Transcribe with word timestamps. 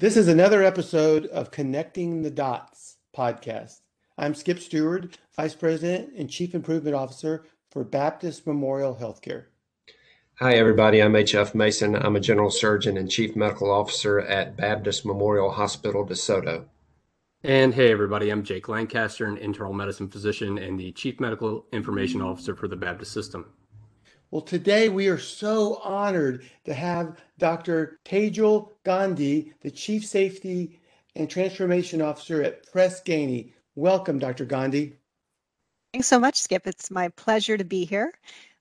This 0.00 0.16
is 0.16 0.28
another 0.28 0.62
episode 0.62 1.26
of 1.26 1.50
Connecting 1.50 2.22
the 2.22 2.30
Dots 2.30 2.98
podcast. 3.12 3.80
I'm 4.16 4.32
Skip 4.32 4.60
Stewart, 4.60 5.18
Vice 5.34 5.56
President 5.56 6.12
and 6.16 6.30
Chief 6.30 6.54
Improvement 6.54 6.94
Officer 6.94 7.44
for 7.72 7.82
Baptist 7.82 8.46
Memorial 8.46 8.94
Healthcare. 8.94 9.46
Hi, 10.34 10.54
everybody. 10.54 11.02
I'm 11.02 11.16
H.F. 11.16 11.52
Mason. 11.52 11.96
I'm 11.96 12.14
a 12.14 12.20
General 12.20 12.48
Surgeon 12.48 12.96
and 12.96 13.10
Chief 13.10 13.34
Medical 13.34 13.72
Officer 13.72 14.20
at 14.20 14.56
Baptist 14.56 15.04
Memorial 15.04 15.50
Hospital 15.50 16.06
DeSoto. 16.06 16.66
And 17.42 17.74
hey, 17.74 17.90
everybody. 17.90 18.30
I'm 18.30 18.44
Jake 18.44 18.68
Lancaster, 18.68 19.26
an 19.26 19.36
internal 19.38 19.72
medicine 19.72 20.06
physician 20.06 20.58
and 20.58 20.78
the 20.78 20.92
Chief 20.92 21.18
Medical 21.18 21.66
Information 21.72 22.22
Officer 22.22 22.54
for 22.54 22.68
the 22.68 22.76
Baptist 22.76 23.10
System. 23.10 23.46
Well, 24.30 24.42
today 24.42 24.90
we 24.90 25.08
are 25.08 25.18
so 25.18 25.76
honored 25.76 26.44
to 26.66 26.74
have 26.74 27.18
Dr. 27.38 27.98
Tejal 28.04 28.72
Gandhi, 28.84 29.54
the 29.62 29.70
Chief 29.70 30.04
Safety 30.04 30.78
and 31.16 31.30
Transformation 31.30 32.02
Officer 32.02 32.42
at 32.42 32.70
Press 32.70 33.02
Ganey. 33.02 33.52
Welcome, 33.74 34.18
Dr. 34.18 34.44
Gandhi. 34.44 34.96
Thanks 35.94 36.08
so 36.08 36.20
much, 36.20 36.36
Skip. 36.36 36.66
It's 36.66 36.90
my 36.90 37.08
pleasure 37.08 37.56
to 37.56 37.64
be 37.64 37.86
here. 37.86 38.12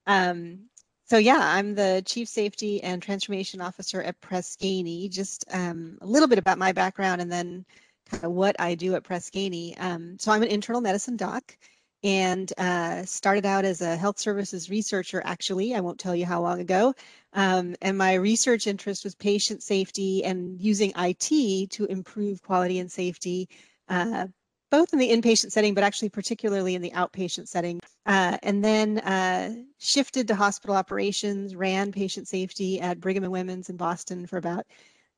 Um, 0.05 0.69
so 1.03 1.17
yeah, 1.17 1.39
I'm 1.41 1.75
the 1.75 2.01
Chief 2.05 2.29
Safety 2.29 2.81
and 2.81 3.01
Transformation 3.01 3.59
Officer 3.59 4.01
at 4.01 4.21
Press 4.21 4.55
Ganey. 4.55 5.09
Just 5.09 5.43
um, 5.51 5.97
a 5.99 6.07
little 6.07 6.29
bit 6.29 6.39
about 6.39 6.57
my 6.57 6.71
background 6.71 7.19
and 7.19 7.29
then 7.29 7.65
kind 8.09 8.23
of 8.23 8.31
what 8.31 8.55
I 8.57 8.75
do 8.75 8.95
at 8.95 9.03
Press 9.03 9.29
Ganey. 9.29 9.75
Um, 9.81 10.17
so 10.17 10.31
I'm 10.31 10.43
an 10.43 10.47
internal 10.47 10.79
medicine 10.79 11.17
doc 11.17 11.57
and 12.03 12.53
uh, 12.57 13.03
started 13.05 13.45
out 13.45 13.65
as 13.65 13.81
a 13.81 13.95
health 13.95 14.19
services 14.19 14.69
researcher, 14.69 15.21
actually. 15.25 15.73
I 15.73 15.79
won't 15.79 15.99
tell 15.99 16.15
you 16.15 16.25
how 16.25 16.41
long 16.41 16.59
ago. 16.59 16.93
Um, 17.33 17.75
and 17.81 17.97
my 17.97 18.13
research 18.15 18.67
interest 18.67 19.03
was 19.03 19.15
patient 19.15 19.63
safety 19.63 20.23
and 20.23 20.59
using 20.61 20.93
IT 20.95 21.71
to 21.71 21.85
improve 21.85 22.41
quality 22.43 22.79
and 22.79 22.91
safety, 22.91 23.49
uh, 23.89 24.27
both 24.69 24.93
in 24.93 24.99
the 24.99 25.09
inpatient 25.09 25.51
setting, 25.51 25.73
but 25.73 25.83
actually 25.83 26.09
particularly 26.09 26.75
in 26.75 26.81
the 26.81 26.91
outpatient 26.91 27.47
setting. 27.47 27.79
Uh, 28.05 28.37
and 28.43 28.63
then 28.63 28.99
uh, 28.99 29.55
shifted 29.79 30.27
to 30.27 30.35
hospital 30.35 30.75
operations, 30.75 31.55
ran 31.55 31.91
patient 31.91 32.27
safety 32.27 32.79
at 32.79 32.99
Brigham 32.99 33.23
and 33.23 33.31
Women's 33.31 33.69
in 33.69 33.77
Boston 33.77 34.27
for 34.27 34.37
about 34.37 34.65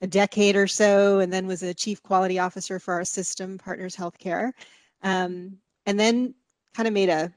a 0.02 0.08
decade 0.08 0.55
or 0.55 0.67
so, 0.67 1.19
and 1.19 1.31
then 1.31 1.45
was 1.45 1.61
a 1.61 1.73
chief 1.73 2.02
quality 2.02 2.39
officer 2.39 2.80
for 2.80 2.93
our 2.93 3.03
system, 3.03 3.58
Partners 3.58 3.95
Healthcare. 3.95 4.52
Um, 5.03 5.58
and 5.86 5.99
then 5.99 6.36
kind 6.80 6.88
of 6.88 6.94
made 6.94 7.09
a 7.09 7.30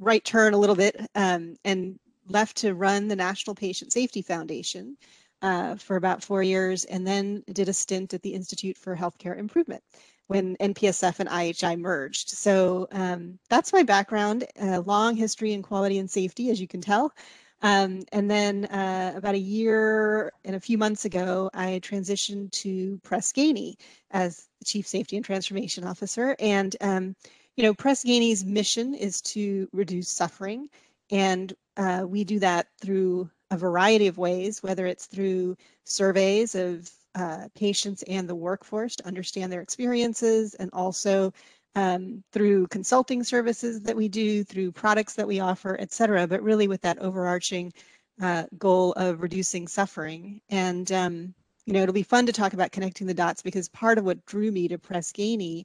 right 0.00 0.22
turn 0.22 0.52
a 0.52 0.58
little 0.58 0.76
bit 0.76 1.00
um, 1.14 1.56
and 1.64 1.98
left 2.28 2.58
to 2.58 2.74
run 2.74 3.08
the 3.08 3.16
National 3.16 3.54
Patient 3.54 3.90
Safety 3.90 4.20
Foundation 4.20 4.98
uh, 5.40 5.76
for 5.76 5.96
about 5.96 6.22
four 6.22 6.42
years, 6.42 6.84
and 6.84 7.06
then 7.06 7.42
did 7.54 7.70
a 7.70 7.72
stint 7.72 8.12
at 8.12 8.20
the 8.20 8.34
Institute 8.34 8.76
for 8.76 8.94
Healthcare 8.94 9.38
Improvement 9.38 9.82
when 10.26 10.58
NPSF 10.58 11.20
and 11.20 11.28
IHI 11.30 11.78
merged. 11.78 12.28
So 12.28 12.86
um, 12.92 13.38
that's 13.48 13.72
my 13.72 13.82
background, 13.82 14.44
a 14.60 14.82
long 14.82 15.16
history 15.16 15.54
in 15.54 15.62
quality 15.62 15.96
and 15.96 16.10
safety, 16.10 16.50
as 16.50 16.60
you 16.60 16.68
can 16.68 16.82
tell. 16.82 17.14
Um, 17.62 18.02
and 18.12 18.30
then 18.30 18.66
uh, 18.66 19.14
about 19.16 19.36
a 19.36 19.38
year 19.38 20.32
and 20.44 20.54
a 20.54 20.60
few 20.60 20.76
months 20.76 21.06
ago, 21.06 21.48
I 21.54 21.80
transitioned 21.82 22.50
to 22.60 23.00
Press 23.02 23.32
Ganey 23.32 23.76
as 24.10 24.48
the 24.58 24.66
Chief 24.66 24.86
Safety 24.86 25.16
and 25.16 25.24
Transformation 25.24 25.84
Officer. 25.84 26.36
And 26.38 26.76
um, 26.82 27.16
you 27.56 27.64
know, 27.64 27.74
Press 27.74 28.04
Ganey's 28.04 28.44
mission 28.44 28.94
is 28.94 29.20
to 29.22 29.68
reduce 29.72 30.08
suffering, 30.08 30.68
and 31.10 31.52
uh, 31.76 32.04
we 32.06 32.24
do 32.24 32.38
that 32.38 32.68
through 32.80 33.30
a 33.50 33.56
variety 33.56 34.06
of 34.06 34.18
ways, 34.18 34.62
whether 34.62 34.86
it's 34.86 35.06
through 35.06 35.56
surveys 35.84 36.54
of 36.54 36.90
uh, 37.14 37.48
patients 37.54 38.02
and 38.04 38.26
the 38.26 38.34
workforce 38.34 38.96
to 38.96 39.06
understand 39.06 39.52
their 39.52 39.60
experiences, 39.60 40.54
and 40.54 40.70
also 40.72 41.32
um, 41.74 42.22
through 42.32 42.66
consulting 42.68 43.22
services 43.22 43.80
that 43.80 43.96
we 43.96 44.08
do, 44.08 44.44
through 44.44 44.72
products 44.72 45.14
that 45.14 45.28
we 45.28 45.40
offer, 45.40 45.76
et 45.78 45.92
cetera, 45.92 46.26
but 46.26 46.42
really 46.42 46.68
with 46.68 46.80
that 46.80 46.98
overarching 46.98 47.72
uh, 48.20 48.44
goal 48.58 48.92
of 48.92 49.22
reducing 49.22 49.66
suffering. 49.68 50.40
And, 50.48 50.90
um, 50.92 51.34
you 51.66 51.72
know, 51.72 51.82
it'll 51.82 51.94
be 51.94 52.02
fun 52.02 52.26
to 52.26 52.32
talk 52.32 52.52
about 52.52 52.72
connecting 52.72 53.06
the 53.06 53.14
dots 53.14 53.42
because 53.42 53.68
part 53.70 53.98
of 53.98 54.04
what 54.04 54.24
drew 54.26 54.50
me 54.50 54.68
to 54.68 54.78
Press 54.78 55.12
Ganey 55.12 55.64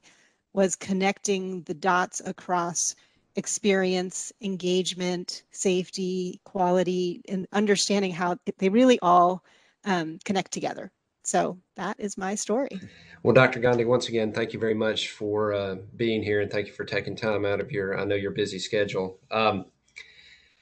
was 0.52 0.76
connecting 0.76 1.62
the 1.62 1.74
dots 1.74 2.20
across 2.24 2.94
experience, 3.36 4.32
engagement, 4.40 5.44
safety, 5.52 6.40
quality, 6.44 7.22
and 7.28 7.46
understanding 7.52 8.10
how 8.10 8.36
they 8.58 8.68
really 8.68 8.98
all 9.00 9.44
um, 9.84 10.18
connect 10.24 10.50
together. 10.50 10.90
So 11.22 11.58
that 11.76 11.96
is 12.00 12.16
my 12.16 12.34
story. 12.34 12.80
Well, 13.22 13.34
Dr. 13.34 13.60
Gandhi, 13.60 13.84
once 13.84 14.08
again, 14.08 14.32
thank 14.32 14.52
you 14.52 14.58
very 14.58 14.74
much 14.74 15.10
for 15.10 15.52
uh, 15.52 15.76
being 15.96 16.22
here 16.22 16.40
and 16.40 16.50
thank 16.50 16.66
you 16.66 16.72
for 16.72 16.84
taking 16.84 17.14
time 17.14 17.44
out 17.44 17.60
of 17.60 17.70
your, 17.70 17.98
I 17.98 18.04
know 18.04 18.14
your 18.14 18.30
busy 18.30 18.58
schedule. 18.58 19.18
Um, 19.30 19.66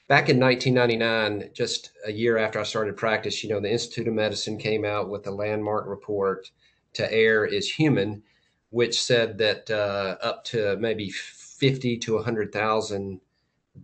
back 0.08 0.28
in 0.28 0.40
1999, 0.40 1.50
just 1.54 1.92
a 2.04 2.12
year 2.12 2.36
after 2.36 2.58
I 2.58 2.64
started 2.64 2.96
practice, 2.96 3.44
you 3.44 3.48
know, 3.50 3.60
the 3.60 3.70
Institute 3.70 4.08
of 4.08 4.14
Medicine 4.14 4.58
came 4.58 4.84
out 4.84 5.08
with 5.08 5.26
a 5.26 5.30
landmark 5.30 5.86
report 5.86 6.50
to 6.94 7.10
err 7.12 7.44
is 7.44 7.70
human 7.70 8.22
which 8.70 9.02
said 9.02 9.38
that 9.38 9.70
uh, 9.70 10.16
up 10.22 10.44
to 10.44 10.76
maybe 10.78 11.10
50 11.10 11.98
to 11.98 12.14
100,000 12.14 13.20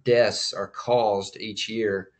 deaths 0.05 0.53
are 0.53 0.69
caused 0.69 1.37
each 1.37 1.69
year 1.69 2.11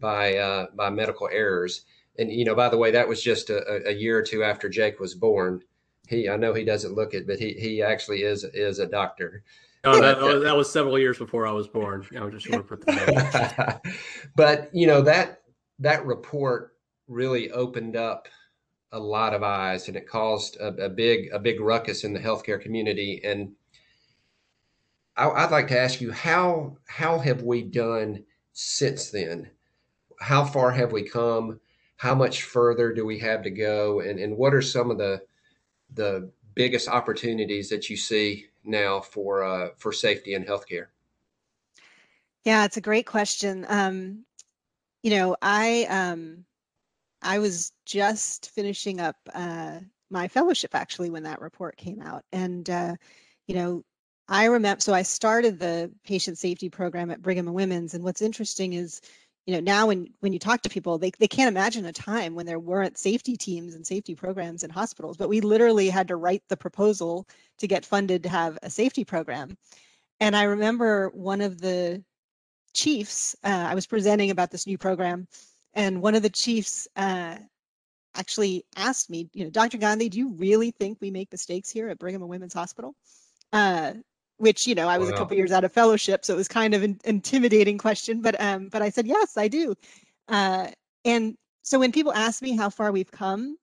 by 0.00 0.36
uh, 0.36 0.66
by 0.74 0.90
medical 0.90 1.28
errors. 1.32 1.84
And 2.18 2.30
you 2.30 2.44
know, 2.44 2.54
by 2.54 2.68
the 2.68 2.76
way, 2.76 2.90
that 2.90 3.08
was 3.08 3.22
just 3.22 3.50
a, 3.50 3.88
a, 3.88 3.92
year 3.92 4.18
or 4.18 4.22
two 4.22 4.42
after 4.42 4.68
Jake 4.68 5.00
was 5.00 5.14
born. 5.14 5.62
He, 6.08 6.28
I 6.28 6.36
know 6.36 6.52
he 6.52 6.64
doesn't 6.64 6.94
look 6.94 7.14
it, 7.14 7.26
but 7.26 7.38
he 7.38 7.54
he 7.54 7.82
actually 7.82 8.22
is 8.22 8.44
is 8.44 8.78
a 8.80 8.86
doctor. 8.86 9.44
Oh, 9.84 10.00
that, 10.00 10.44
that 10.44 10.56
was 10.56 10.70
several 10.70 10.98
years 10.98 11.18
before 11.18 11.46
I 11.46 11.50
was 11.50 11.66
born. 11.66 12.06
I 12.16 12.22
was 12.22 12.34
just 12.34 12.50
want 12.50 12.68
to 12.68 12.76
put 12.76 12.86
that. 12.86 13.80
but 14.36 14.70
you 14.72 14.86
know 14.86 15.00
that 15.02 15.42
that 15.78 16.04
report 16.04 16.76
really 17.08 17.50
opened 17.50 17.96
up 17.96 18.28
a 18.92 18.98
lot 18.98 19.34
of 19.34 19.42
eyes 19.42 19.88
and 19.88 19.96
it 19.96 20.06
caused 20.06 20.56
a, 20.56 20.68
a 20.84 20.88
big 20.88 21.30
a 21.32 21.38
big 21.38 21.60
ruckus 21.60 22.04
in 22.04 22.12
the 22.12 22.20
healthcare 22.20 22.60
community. 22.60 23.20
And 23.24 23.52
I, 25.16 25.26
would 25.26 25.50
like 25.50 25.68
to 25.68 25.78
ask 25.78 26.00
you 26.00 26.12
how 26.12 26.76
how 26.86 27.18
have 27.18 27.42
we 27.42 27.62
done 27.62 28.24
since 28.52 29.10
then? 29.10 29.50
How 30.20 30.44
far 30.44 30.70
have 30.70 30.92
we 30.92 31.02
come? 31.02 31.60
How 31.96 32.14
much 32.14 32.42
further 32.42 32.92
do 32.92 33.06
we 33.06 33.18
have 33.20 33.42
to 33.42 33.50
go? 33.50 34.00
And, 34.00 34.18
and 34.18 34.36
what 34.36 34.54
are 34.54 34.62
some 34.62 34.90
of 34.90 34.98
the 34.98 35.22
the 35.94 36.30
biggest 36.54 36.88
opportunities 36.88 37.70
that 37.70 37.88
you 37.88 37.96
see 37.96 38.46
now 38.64 39.00
for 39.00 39.42
uh, 39.42 39.70
for 39.78 39.92
safety 39.92 40.34
in 40.34 40.44
healthcare? 40.44 40.86
Yeah 42.44 42.64
it's 42.64 42.76
a 42.76 42.82
great 42.82 43.06
question. 43.06 43.64
Um, 43.68 44.24
you 45.02 45.10
know 45.10 45.36
i 45.42 45.86
um, 45.88 46.44
I 47.22 47.38
was 47.38 47.72
just 47.86 48.50
finishing 48.50 49.00
up 49.00 49.16
uh, 49.32 49.78
my 50.10 50.28
fellowship 50.28 50.74
actually 50.74 51.10
when 51.10 51.22
that 51.22 51.40
report 51.40 51.76
came 51.76 52.00
out. 52.02 52.24
And, 52.32 52.68
uh, 52.68 52.96
you 53.46 53.54
know, 53.54 53.82
I 54.28 54.46
remember, 54.46 54.80
so 54.80 54.92
I 54.92 55.02
started 55.02 55.58
the 55.58 55.90
patient 56.04 56.38
safety 56.38 56.68
program 56.68 57.10
at 57.10 57.22
Brigham 57.22 57.46
and 57.46 57.54
Women's. 57.54 57.94
And 57.94 58.04
what's 58.04 58.22
interesting 58.22 58.72
is, 58.74 59.00
you 59.46 59.54
know, 59.54 59.60
now 59.60 59.88
when, 59.88 60.08
when 60.20 60.32
you 60.32 60.38
talk 60.38 60.62
to 60.62 60.68
people, 60.68 60.98
they, 60.98 61.10
they 61.18 61.26
can't 61.26 61.48
imagine 61.48 61.86
a 61.86 61.92
time 61.92 62.34
when 62.34 62.46
there 62.46 62.60
weren't 62.60 62.98
safety 62.98 63.36
teams 63.36 63.74
and 63.74 63.86
safety 63.86 64.14
programs 64.14 64.62
in 64.62 64.70
hospitals, 64.70 65.16
but 65.16 65.28
we 65.28 65.40
literally 65.40 65.88
had 65.88 66.08
to 66.08 66.16
write 66.16 66.42
the 66.48 66.56
proposal 66.56 67.26
to 67.58 67.66
get 67.66 67.84
funded 67.84 68.22
to 68.22 68.28
have 68.28 68.58
a 68.62 68.70
safety 68.70 69.04
program. 69.04 69.56
And 70.20 70.36
I 70.36 70.44
remember 70.44 71.08
one 71.08 71.40
of 71.40 71.60
the 71.60 72.04
chiefs, 72.74 73.34
uh, 73.42 73.66
I 73.68 73.74
was 73.74 73.86
presenting 73.86 74.30
about 74.30 74.50
this 74.50 74.66
new 74.66 74.78
program 74.78 75.26
and 75.74 76.02
one 76.02 76.14
of 76.14 76.22
the 76.22 76.30
chiefs 76.30 76.88
uh, 76.96 77.36
actually 78.14 78.64
asked 78.76 79.10
me, 79.10 79.28
you 79.32 79.44
know, 79.44 79.50
Dr. 79.50 79.78
Gandhi, 79.78 80.08
do 80.08 80.18
you 80.18 80.30
really 80.30 80.70
think 80.70 80.98
we 81.00 81.10
make 81.10 81.32
mistakes 81.32 81.70
here 81.70 81.88
at 81.88 81.98
Brigham 81.98 82.22
and 82.22 82.30
Women's 82.30 82.54
Hospital? 82.54 82.94
Uh, 83.52 83.94
which 84.38 84.66
you 84.66 84.74
know 84.74 84.88
I 84.88 84.98
was 84.98 85.08
wow. 85.08 85.14
a 85.14 85.18
couple 85.18 85.36
years 85.36 85.52
out 85.52 85.62
of 85.62 85.72
fellowship, 85.72 86.24
so 86.24 86.34
it 86.34 86.36
was 86.36 86.48
kind 86.48 86.74
of 86.74 86.82
an 86.82 87.00
intimidating 87.04 87.78
question. 87.78 88.20
But 88.20 88.40
um, 88.40 88.68
but 88.68 88.82
I 88.82 88.90
said 88.90 89.06
yes, 89.06 89.36
I 89.36 89.46
do. 89.46 89.74
Uh, 90.28 90.68
and 91.04 91.36
so 91.62 91.78
when 91.78 91.92
people 91.92 92.12
ask 92.12 92.42
me 92.42 92.56
how 92.56 92.68
far 92.68 92.90
we've 92.90 93.10
come, 93.10 93.56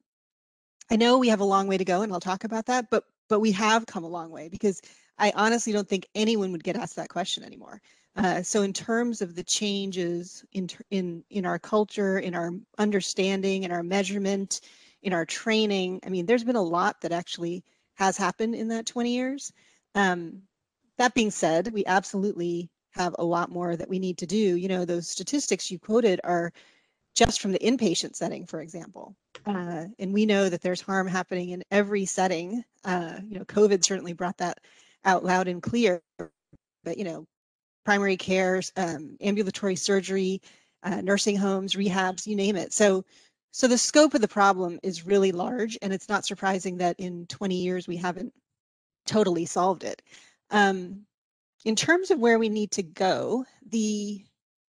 I 0.90 0.96
know 0.96 1.18
we 1.18 1.28
have 1.28 1.42
a 1.42 1.46
long 1.46 1.68
way 1.68 1.78
to 1.78 1.86
go, 1.86 2.02
and 2.02 2.14
I'll 2.14 2.20
talk 2.20 2.46
about 2.46 2.68
that. 2.68 2.90
But 2.90 3.04
but 3.28 3.42
we 3.42 3.52
have 3.52 3.86
come 3.88 4.04
a 4.06 4.08
long 4.08 4.30
way 4.30 4.48
because 4.48 4.82
I 5.18 5.34
honestly 5.36 5.74
don't 5.74 5.88
think 5.88 6.08
anyone 6.16 6.52
would 6.54 6.64
get 6.64 6.78
asked 6.78 6.96
that 6.96 7.10
question 7.10 7.44
anymore. 7.44 7.82
Uh, 8.16 8.42
so 8.42 8.64
in 8.64 8.74
terms 8.74 9.22
of 9.22 9.36
the 9.36 9.44
changes 9.44 10.44
in, 10.52 10.68
in, 10.92 11.24
in 11.30 11.46
our 11.46 11.60
culture, 11.60 12.20
in 12.20 12.36
our 12.36 12.52
understanding, 12.78 13.64
in 13.64 13.72
our 13.72 13.84
measurement, 13.84 14.62
in 15.04 15.14
our 15.14 15.26
training, 15.26 16.00
I 16.06 16.10
mean, 16.10 16.26
there's 16.26 16.44
been 16.44 16.56
a 16.56 16.62
lot 16.62 17.02
that 17.02 17.12
actually 17.12 17.64
has 17.96 18.18
happened 18.18 18.56
in 18.56 18.68
that 18.70 18.86
20 18.86 19.12
years. 19.12 19.54
Um, 19.96 20.42
that 20.98 21.14
being 21.14 21.32
said, 21.32 21.72
we 21.72 21.86
absolutely 21.86 22.70
have 22.92 23.16
a 23.20 23.24
lot 23.24 23.52
more 23.52 23.76
that 23.76 23.90
we 23.90 24.00
need 24.00 24.18
to 24.18 24.26
do. 24.26 24.38
You 24.38 24.68
know, 24.68 24.86
those 24.86 25.08
statistics 25.08 25.72
you 25.72 25.80
quoted 25.80 26.20
are 26.24 26.52
just 27.16 27.42
from 27.42 27.52
the 27.52 27.60
inpatient 27.60 28.16
setting, 28.16 28.46
for 28.46 28.62
example. 28.62 29.16
Uh, 29.46 29.86
and 30.00 30.14
we 30.14 30.26
know 30.26 30.50
that 30.50 30.62
there's 30.62 30.82
harm 30.82 31.08
happening 31.08 31.50
in 31.50 31.64
every 31.72 32.06
setting. 32.06 32.64
Uh, 32.84 33.16
you 33.28 33.38
know, 33.38 33.46
COVID 33.46 33.84
certainly 33.84 34.14
brought 34.14 34.38
that 34.38 34.60
out 35.06 35.24
loud 35.24 35.48
and 35.48 35.62
clear. 35.62 36.02
But 36.84 36.98
you 36.98 37.04
know, 37.04 37.26
primary 37.90 38.18
care, 38.18 38.62
um, 38.78 39.18
ambulatory 39.20 39.76
surgery, 39.76 40.40
uh, 40.84 41.02
nursing 41.02 41.36
homes, 41.36 41.74
rehabs, 41.74 42.28
you 42.28 42.36
name 42.36 42.56
it. 42.56 42.72
So, 42.72 43.04
so 43.50 43.68
the 43.68 43.80
scope 43.80 44.14
of 44.14 44.22
the 44.22 44.28
problem 44.28 44.80
is 44.84 45.08
really 45.08 45.32
large, 45.32 45.76
and 45.82 45.92
it's 45.92 46.08
not 46.08 46.24
surprising 46.24 46.78
that 46.78 47.00
in 47.00 47.26
20 47.26 47.56
years 47.56 47.88
we 47.88 47.98
haven't 47.98 48.32
totally 49.08 49.48
solved 49.48 49.84
it. 49.84 50.04
Um, 50.52 51.08
in 51.66 51.76
terms 51.76 52.12
of 52.12 52.20
where 52.20 52.38
we 52.38 52.48
need 52.48 52.70
to 52.74 52.84
go, 52.84 53.44
the 53.66 54.24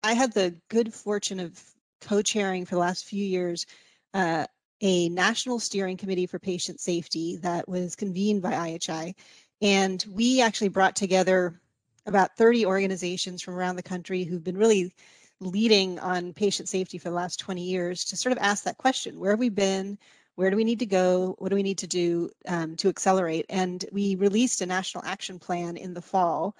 I 0.03 0.15
had 0.15 0.33
the 0.33 0.57
good 0.69 0.93
fortune 0.93 1.39
of 1.39 1.63
co-chairing 2.01 2.65
for 2.67 2.75
the 2.75 2.81
last 2.81 3.05
few 3.05 3.25
years 3.25 3.65
uh, 4.13 4.47
a 4.81 5.09
national 5.11 5.61
steering 5.61 5.97
committee 5.99 6.27
for 6.27 6.41
patient 6.41 6.81
safety 6.81 7.37
that 7.43 7.69
was 7.69 7.95
convened 7.95 8.43
by 8.43 8.55
IHI, 8.55 9.15
and 9.63 10.05
we 10.11 10.41
actually 10.41 10.71
brought 10.71 10.97
together 10.97 11.61
about 12.07 12.37
30 12.37 12.67
organizations 12.67 13.43
from 13.43 13.55
around 13.55 13.77
the 13.77 13.83
country 13.83 14.25
who've 14.25 14.45
been 14.45 14.57
really 14.57 14.95
leading 15.41 15.99
on 15.99 16.33
patient 16.33 16.69
safety 16.69 16.99
for 16.99 17.11
the 17.11 17.15
last 17.15 17.39
20 17.41 17.63
years 17.63 18.05
to 18.05 18.17
sort 18.17 18.33
of 18.33 18.39
ask 18.39 18.65
that 18.65 18.79
question 18.79 19.19
where 19.19 19.33
have 19.33 19.41
we 19.41 19.49
been? 19.49 19.99
Where 20.37 20.51
do 20.51 20.57
we 20.57 20.65
need 20.65 20.81
to 20.81 20.87
go? 20.87 21.37
What 21.39 21.51
do 21.51 21.55
we 21.55 21.63
need 21.63 21.79
to 21.79 21.87
do 21.87 22.31
um, 22.49 22.77
to 22.77 22.89
accelerate? 22.89 23.47
And 23.49 23.85
we 23.93 24.17
released 24.17 24.61
a 24.61 24.67
national 24.67 25.05
action 25.05 25.39
plan 25.39 25.77
in 25.77 25.95
the 25.95 26.03
fall. 26.03 26.57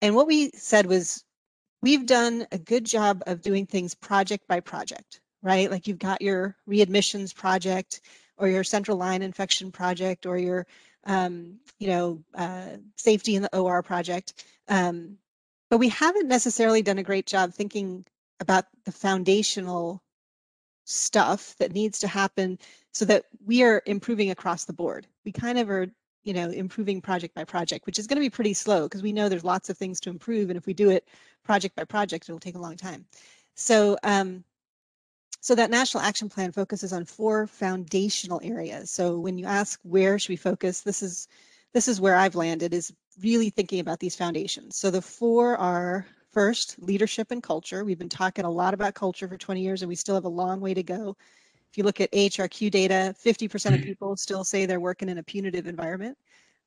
And 0.00 0.16
what 0.16 0.26
we 0.26 0.50
said 0.54 0.86
was 0.86 1.24
we've 1.82 2.06
done 2.06 2.46
a 2.50 2.58
good 2.58 2.84
job 2.84 3.22
of 3.26 3.42
doing 3.42 3.66
things 3.66 3.94
project 3.94 4.48
by 4.48 4.60
project 4.60 5.20
right? 5.42 5.70
Like 5.70 5.86
you've 5.86 5.98
got 5.98 6.22
your 6.22 6.56
readmissions 6.68 7.34
project 7.34 8.00
or 8.38 8.48
your 8.48 8.64
central 8.64 8.96
line 8.96 9.22
infection 9.22 9.70
project 9.70 10.26
or 10.26 10.38
your 10.38 10.66
um, 11.04 11.58
you 11.78 11.88
know 11.88 12.22
uh, 12.34 12.76
safety 12.96 13.36
in 13.36 13.42
the 13.42 13.56
or 13.56 13.82
project 13.82 14.44
um, 14.68 15.16
but 15.70 15.78
we 15.78 15.88
haven't 15.88 16.28
necessarily 16.28 16.82
done 16.82 16.98
a 16.98 17.02
great 17.02 17.26
job 17.26 17.54
thinking 17.54 18.04
about 18.40 18.66
the 18.84 18.92
foundational 18.92 20.02
stuff 20.84 21.54
that 21.58 21.72
needs 21.72 21.98
to 22.00 22.08
happen 22.08 22.58
so 22.92 23.04
that 23.06 23.24
we 23.46 23.62
are 23.62 23.82
improving 23.86 24.30
across 24.30 24.64
the 24.64 24.72
board. 24.72 25.06
We 25.24 25.32
kind 25.32 25.58
of 25.58 25.70
are, 25.70 25.86
you 26.24 26.34
know, 26.34 26.50
improving 26.50 27.00
project 27.00 27.34
by 27.34 27.44
project, 27.44 27.86
which 27.86 27.98
is 27.98 28.06
going 28.06 28.16
to 28.16 28.20
be 28.20 28.30
pretty 28.30 28.52
slow 28.52 28.82
because 28.82 29.02
we 29.02 29.12
know 29.12 29.28
there's 29.28 29.44
lots 29.44 29.70
of 29.70 29.78
things 29.78 30.00
to 30.00 30.10
improve. 30.10 30.50
And 30.50 30.56
if 30.56 30.66
we 30.66 30.74
do 30.74 30.90
it 30.90 31.08
project 31.44 31.76
by 31.76 31.84
project, 31.84 32.28
it'll 32.28 32.38
take 32.38 32.56
a 32.56 32.60
long 32.60 32.76
time. 32.76 33.06
So, 33.54 33.96
um, 34.02 34.44
so 35.42 35.54
that 35.54 35.70
national 35.70 36.02
action 36.02 36.30
plan 36.30 36.52
focuses 36.52 36.94
on 36.94 37.04
four 37.04 37.46
foundational 37.46 38.40
areas. 38.42 38.90
So 38.90 39.18
when 39.18 39.36
you 39.36 39.44
ask 39.44 39.78
where 39.82 40.18
should 40.18 40.30
we 40.30 40.36
focus, 40.36 40.80
this 40.80 41.02
is 41.02 41.28
this 41.74 41.86
is 41.86 42.00
where 42.00 42.16
I've 42.16 42.34
landed 42.34 42.72
is 42.72 42.94
really 43.22 43.50
thinking 43.50 43.80
about 43.80 44.00
these 44.00 44.16
foundations. 44.16 44.76
So 44.76 44.90
the 44.90 45.02
four 45.02 45.58
are 45.58 46.06
First, 46.32 46.76
leadership 46.78 47.30
and 47.30 47.42
culture. 47.42 47.84
We've 47.84 47.98
been 47.98 48.08
talking 48.08 48.46
a 48.46 48.50
lot 48.50 48.72
about 48.72 48.94
culture 48.94 49.28
for 49.28 49.36
20 49.36 49.60
years 49.60 49.82
and 49.82 49.88
we 49.88 49.94
still 49.94 50.14
have 50.14 50.24
a 50.24 50.30
long 50.30 50.60
way 50.60 50.72
to 50.72 50.82
go. 50.82 51.14
If 51.70 51.76
you 51.76 51.84
look 51.84 52.00
at 52.00 52.10
AHRQ 52.12 52.70
data, 52.70 53.14
50% 53.22 53.74
of 53.74 53.80
mm. 53.80 53.84
people 53.84 54.16
still 54.16 54.42
say 54.42 54.64
they're 54.64 54.80
working 54.80 55.10
in 55.10 55.18
a 55.18 55.22
punitive 55.22 55.66
environment 55.66 56.16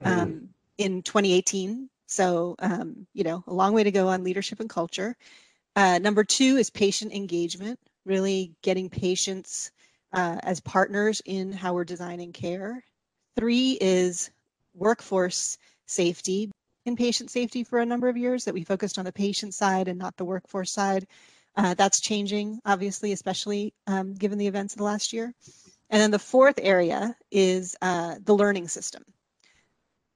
mm. 0.04 0.08
um, 0.08 0.50
in 0.78 1.02
2018. 1.02 1.90
So, 2.06 2.56
um, 2.60 3.08
you 3.14 3.24
know, 3.24 3.44
a 3.48 3.54
long 3.54 3.74
way 3.74 3.84
to 3.84 3.90
go 3.90 4.08
on 4.08 4.24
leadership 4.24 4.60
and 4.60 4.70
culture. 4.70 5.18
Uh, 5.76 5.98
number 5.98 6.24
two 6.24 6.58
is 6.58 6.70
patient 6.70 7.12
engagement, 7.12 7.80
really 8.06 8.54
getting 8.62 8.90
patients 8.90 9.72
uh, 10.14 10.38
as 10.44 10.60
partners 10.60 11.22
in 11.26 11.52
how 11.52 11.74
we're 11.74 11.84
designing 11.84 12.32
care. 12.32 12.84
Three 13.36 13.78
is 13.82 14.30
workforce 14.74 15.58
safety, 15.86 16.52
in 16.86 16.96
patient 16.96 17.32
safety 17.32 17.64
for 17.64 17.80
a 17.80 17.86
number 17.86 18.08
of 18.08 18.18
years 18.18 18.46
that 18.46 18.54
we 18.54 18.64
focused 18.64 18.98
on 18.98 19.06
the 19.06 19.12
patient 19.12 19.54
side 19.54 19.88
and 19.88 20.00
not 20.00 20.16
the 20.18 20.26
workforce 20.26 20.72
side. 20.72 21.08
Uh, 21.58 21.74
that's 21.74 22.00
changing, 22.00 22.60
obviously, 22.66 23.12
especially 23.12 23.74
um, 23.88 24.14
given 24.14 24.38
the 24.38 24.48
events 24.48 24.74
of 24.74 24.78
the 24.78 24.84
last 24.84 25.14
year. 25.14 25.34
And 25.90 26.02
then 26.02 26.12
the 26.12 26.20
fourth 26.20 26.60
area 26.62 27.16
is 27.32 27.76
uh, 27.82 28.16
the 28.24 28.36
learning 28.36 28.68
system. 28.68 29.04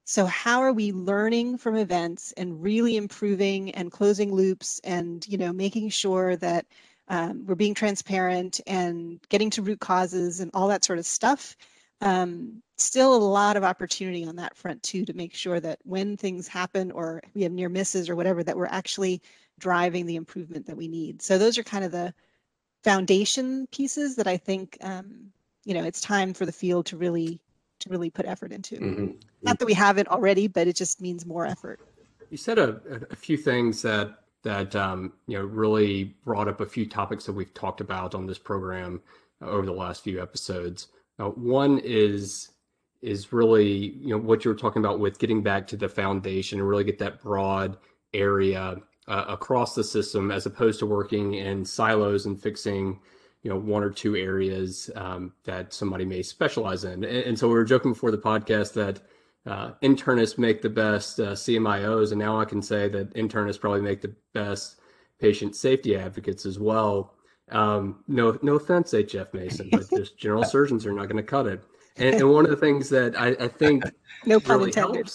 So 0.06 0.26
how 0.26 0.62
are 0.62 0.74
we 0.74 0.92
learning 0.92 1.60
from 1.60 1.76
events 1.76 2.32
and 2.36 2.64
really 2.64 2.98
improving 2.98 3.72
and 3.72 3.92
closing 3.92 4.34
loops 4.34 4.82
and 4.84 5.24
you 5.28 5.38
know 5.38 5.54
making 5.54 5.90
sure 5.90 6.36
that 6.38 6.66
um, 7.10 7.46
we're 7.46 7.56
being 7.56 7.74
transparent 7.74 8.62
and 8.68 9.20
getting 9.30 9.50
to 9.52 9.62
root 9.62 9.80
causes 9.80 10.40
and 10.40 10.52
all 10.54 10.68
that 10.68 10.86
sort 10.86 11.00
of 11.00 11.06
stuff. 11.06 11.56
Um, 12.02 12.62
still 12.78 13.14
a 13.14 13.18
lot 13.18 13.58
of 13.58 13.64
opportunity 13.64 14.26
on 14.26 14.38
that 14.38 14.56
front 14.56 14.82
too 14.84 15.06
to 15.06 15.14
make 15.14 15.34
sure 15.34 15.60
that 15.60 15.80
when 15.84 16.16
things 16.16 16.48
happen 16.48 16.92
or 16.92 17.22
we 17.34 17.44
have 17.44 17.52
near 17.52 17.68
misses 17.68 18.10
or 18.10 18.16
whatever 18.16 18.44
that 18.44 18.56
we're 18.56 18.68
actually 18.68 19.22
driving 19.60 20.06
the 20.06 20.16
improvement 20.16 20.66
that 20.68 20.78
we 20.78 20.88
need. 20.88 21.22
So 21.22 21.38
those 21.38 21.58
are 21.58 21.64
kind 21.64 21.84
of 21.84 21.92
the 21.92 22.14
foundation 22.84 23.68
pieces 23.72 24.16
that 24.16 24.28
i 24.28 24.38
think 24.38 24.78
um, 24.82 25.32
you 25.66 25.74
know 25.74 25.84
it's 25.84 26.02
time 26.02 26.34
for 26.34 26.46
the 26.46 26.52
field 26.52 26.86
to 26.86 26.98
really 26.98 27.42
to 27.80 27.90
really 27.90 28.10
put 28.10 28.26
effort 28.26 28.52
into. 28.52 28.76
Mm-hmm. 28.76 29.12
not 29.42 29.58
that 29.60 29.66
we 29.66 29.74
haven't 29.74 30.08
already 30.08 30.48
but 30.48 30.68
it 30.68 30.76
just 30.76 31.02
means 31.02 31.26
more 31.26 31.46
effort. 31.46 31.80
You 32.30 32.38
said 32.38 32.60
a, 32.60 32.80
a 33.10 33.16
few 33.16 33.38
things 33.38 33.82
that 33.82 34.20
that 34.44 34.76
um, 34.76 35.14
you 35.28 35.38
know 35.38 35.44
really 35.44 36.16
brought 36.26 36.48
up 36.48 36.62
a 36.62 36.66
few 36.66 36.88
topics 36.88 37.26
that 37.26 37.34
we've 37.34 37.54
talked 37.54 37.82
about 37.82 38.16
on 38.16 38.26
this 38.26 38.40
program 38.40 39.02
over 39.42 39.66
the 39.66 39.72
last 39.72 40.04
few 40.04 40.22
episodes. 40.22 40.88
Uh, 41.20 41.30
one 41.30 41.80
is 41.80 42.50
is 43.02 43.32
really 43.32 43.94
you 44.00 44.10
know 44.10 44.18
what 44.18 44.44
you 44.44 44.52
were 44.52 44.58
talking 44.58 44.84
about 44.84 45.00
with 45.00 45.20
getting 45.20 45.42
back 45.42 45.68
to 45.68 45.78
the 45.78 45.90
foundation 45.90 46.60
and 46.60 46.68
really 46.68 46.84
get 46.84 47.00
that 47.00 47.22
broad 47.22 47.78
area 48.14 48.78
uh, 49.08 49.26
across 49.28 49.76
the 49.76 49.84
system 49.84 50.32
as 50.32 50.46
opposed 50.46 50.80
to 50.80 50.86
working 50.86 51.36
in 51.36 51.64
silos 51.64 52.26
and 52.26 52.42
fixing 52.42 53.00
you 53.44 53.50
know 53.50 53.58
one 53.58 53.84
or 53.84 53.90
two 53.90 54.16
areas 54.16 54.90
um, 54.96 55.34
that 55.44 55.74
somebody 55.74 56.06
may 56.06 56.22
specialize 56.22 56.84
in. 56.84 57.04
And, 57.04 57.06
and, 57.06 57.40
so 57.40 57.48
we 57.48 57.54
were 57.54 57.64
joking 57.64 57.94
before 57.94 58.12
the 58.12 58.18
podcast 58.18 58.74
that 58.74 59.00
uh, 59.46 59.72
internists 59.82 60.38
make 60.38 60.62
the 60.62 60.70
best 60.70 61.20
uh, 61.20 61.32
cmios 61.32 62.12
and 62.12 62.20
now 62.20 62.40
i 62.40 62.46
can 62.46 62.62
say 62.62 62.88
that 62.88 63.14
internists 63.16 63.60
probably 63.60 63.82
make 63.82 64.02
the 64.02 64.14
best 64.34 64.80
patient 65.20 65.56
safety 65.56 65.96
advocates 65.96 66.46
as 66.46 66.60
well 66.60 67.14
um, 67.52 68.04
no, 68.08 68.38
no 68.42 68.56
offense, 68.56 68.94
H.F. 68.94 69.34
Mason, 69.34 69.70
but 69.72 69.90
just 69.96 70.18
general 70.18 70.44
surgeons 70.44 70.86
are 70.86 70.94
not 70.94 71.08
going 71.08 71.18
to 71.18 71.24
cut 71.24 71.48
it. 71.48 71.62
And, 71.98 72.16
and, 72.16 72.30
one 72.30 72.46
of 72.46 72.52
the 72.52 72.58
things 72.58 72.90
that 72.90 73.20
I, 73.20 73.30
I 73.40 73.48
think 73.48 73.84
no 74.26 74.40
pun 74.40 74.60
really 74.60 74.70
intended. 74.70 75.12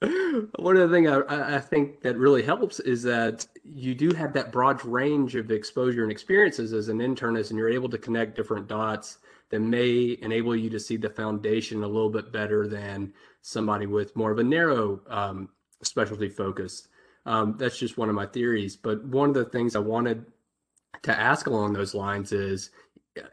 one 0.58 0.76
of 0.76 0.88
the 0.88 0.96
things 0.96 1.10
I, 1.10 1.56
I 1.56 1.60
think 1.60 2.00
that 2.02 2.16
really 2.16 2.42
helps 2.42 2.80
is 2.80 3.02
that 3.02 3.46
you 3.62 3.94
do 3.94 4.12
have 4.14 4.32
that 4.32 4.52
broad 4.52 4.82
range 4.84 5.34
of 5.36 5.50
exposure 5.50 6.02
and 6.02 6.12
experiences 6.12 6.72
as 6.72 6.88
an 6.88 6.98
internist, 6.98 7.50
and 7.50 7.58
you're 7.58 7.68
able 7.68 7.90
to 7.90 7.98
connect 7.98 8.36
different 8.36 8.68
dots 8.68 9.18
that 9.50 9.60
may 9.60 10.16
enable 10.22 10.56
you 10.56 10.70
to 10.70 10.80
see 10.80 10.96
the 10.96 11.10
foundation 11.10 11.82
a 11.82 11.88
little 11.88 12.10
bit 12.10 12.32
better 12.32 12.66
than 12.66 13.12
somebody 13.42 13.86
with 13.86 14.16
more 14.16 14.30
of 14.30 14.38
a 14.38 14.44
narrow 14.44 15.00
um, 15.08 15.48
specialty 15.82 16.28
focus. 16.28 16.88
Um, 17.26 17.56
that's 17.58 17.78
just 17.78 17.98
one 17.98 18.08
of 18.08 18.14
my 18.14 18.26
theories. 18.26 18.76
But 18.76 19.04
one 19.04 19.28
of 19.28 19.34
the 19.34 19.44
things 19.44 19.76
I 19.76 19.80
wanted 19.80 20.24
to 21.02 21.18
ask 21.18 21.46
along 21.46 21.72
those 21.72 21.94
lines 21.94 22.32
is 22.32 22.70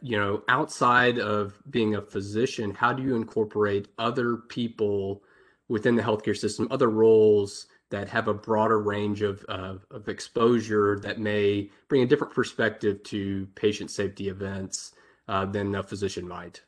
you 0.01 0.17
know 0.17 0.43
outside 0.49 1.19
of 1.19 1.61
being 1.69 1.95
a 1.95 2.01
physician 2.01 2.71
how 2.73 2.91
do 2.91 3.03
you 3.03 3.15
incorporate 3.15 3.87
other 3.97 4.37
people 4.37 5.21
within 5.67 5.95
the 5.95 6.01
healthcare 6.01 6.35
system 6.35 6.67
other 6.71 6.89
roles 6.89 7.67
that 7.89 8.09
have 8.09 8.27
a 8.27 8.33
broader 8.33 8.81
range 8.81 9.21
of, 9.21 9.43
of, 9.45 9.85
of 9.91 10.09
exposure 10.09 10.99
that 10.99 11.19
may 11.19 11.69
bring 11.87 12.01
a 12.01 12.05
different 12.05 12.33
perspective 12.33 13.01
to 13.03 13.47
patient 13.55 13.89
safety 13.89 14.27
events 14.29 14.93
uh, 15.27 15.45
than 15.45 15.75
a 15.75 15.83
physician 15.83 16.27
might. 16.27 16.61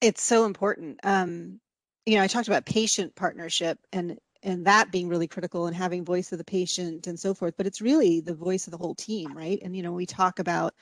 It's 0.00 0.22
so 0.22 0.44
important 0.44 1.00
um, 1.02 1.60
you 2.06 2.16
know 2.16 2.22
i 2.22 2.26
talked 2.26 2.48
about 2.48 2.66
patient 2.66 3.14
partnership 3.14 3.78
and 3.92 4.18
and 4.42 4.64
that 4.64 4.90
being 4.90 5.08
really 5.08 5.28
critical 5.28 5.66
and 5.66 5.76
having 5.76 6.04
voice 6.04 6.32
of 6.32 6.38
the 6.38 6.44
patient 6.44 7.06
and 7.06 7.18
so 7.18 7.34
forth 7.34 7.54
but 7.56 7.66
it's 7.66 7.80
really 7.80 8.20
the 8.20 8.34
voice 8.34 8.66
of 8.66 8.70
the 8.72 8.78
whole 8.78 8.94
team 8.94 9.36
right? 9.36 9.60
And 9.62 9.76
you 9.76 9.82
know 9.82 9.92
we 9.92 10.06
talk 10.06 10.38
about 10.38 10.74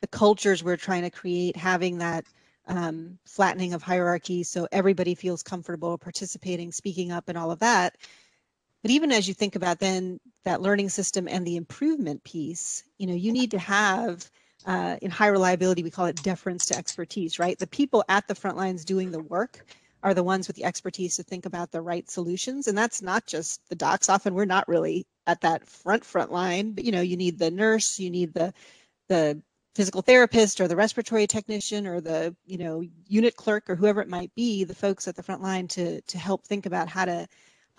the 0.00 0.06
cultures 0.06 0.64
we're 0.64 0.76
trying 0.76 1.02
to 1.02 1.10
create 1.10 1.56
having 1.56 1.98
that 1.98 2.24
um, 2.68 3.18
flattening 3.26 3.74
of 3.74 3.82
hierarchy 3.82 4.42
so 4.42 4.68
everybody 4.72 5.14
feels 5.14 5.42
comfortable 5.42 5.98
participating 5.98 6.72
speaking 6.72 7.12
up 7.12 7.28
and 7.28 7.36
all 7.36 7.50
of 7.50 7.58
that. 7.58 7.96
But 8.82 8.90
even 8.90 9.12
as 9.12 9.28
you 9.28 9.34
think 9.34 9.56
about 9.56 9.78
then 9.78 10.20
that 10.44 10.62
learning 10.62 10.88
system 10.88 11.28
and 11.28 11.46
the 11.46 11.56
improvement 11.56 12.22
piece 12.24 12.84
you 12.98 13.06
know 13.06 13.14
you 13.14 13.32
need 13.32 13.50
to 13.50 13.58
have 13.58 14.30
uh, 14.66 14.96
in 15.02 15.10
high 15.10 15.28
reliability 15.28 15.82
we 15.82 15.90
call 15.90 16.06
it 16.06 16.22
deference 16.22 16.66
to 16.66 16.76
expertise 16.76 17.38
right? 17.38 17.58
The 17.58 17.66
people 17.66 18.04
at 18.08 18.26
the 18.28 18.34
front 18.34 18.56
lines 18.56 18.84
doing 18.84 19.10
the 19.10 19.22
work 19.22 19.64
are 20.02 20.14
the 20.14 20.24
ones 20.24 20.48
with 20.48 20.56
the 20.56 20.64
expertise 20.64 21.16
to 21.16 21.22
think 21.22 21.46
about 21.46 21.70
the 21.70 21.80
right 21.80 22.10
solutions. 22.10 22.66
And 22.66 22.76
that's 22.76 23.02
not 23.02 23.24
just 23.26 23.60
the 23.68 23.76
docs. 23.76 24.08
Often 24.08 24.34
we're 24.34 24.44
not 24.46 24.66
really 24.66 25.06
at 25.26 25.40
that 25.42 25.66
front 25.66 26.04
front 26.04 26.32
line 26.32 26.72
but 26.72 26.84
you 26.84 26.92
know 26.92 27.00
you 27.00 27.16
need 27.16 27.38
the 27.38 27.50
nurse 27.50 27.98
you 27.98 28.10
need 28.10 28.34
the 28.34 28.52
the 29.08 29.40
physical 29.74 30.02
therapist 30.02 30.60
or 30.60 30.68
the 30.68 30.76
respiratory 30.76 31.26
technician 31.26 31.86
or 31.86 32.00
the 32.00 32.34
you 32.44 32.58
know 32.58 32.82
unit 33.06 33.36
clerk 33.36 33.68
or 33.70 33.76
whoever 33.76 34.00
it 34.00 34.08
might 34.08 34.34
be 34.34 34.64
the 34.64 34.74
folks 34.74 35.08
at 35.08 35.16
the 35.16 35.22
front 35.22 35.42
line 35.42 35.68
to 35.68 36.00
to 36.02 36.18
help 36.18 36.44
think 36.44 36.66
about 36.66 36.88
how 36.88 37.04
to 37.04 37.26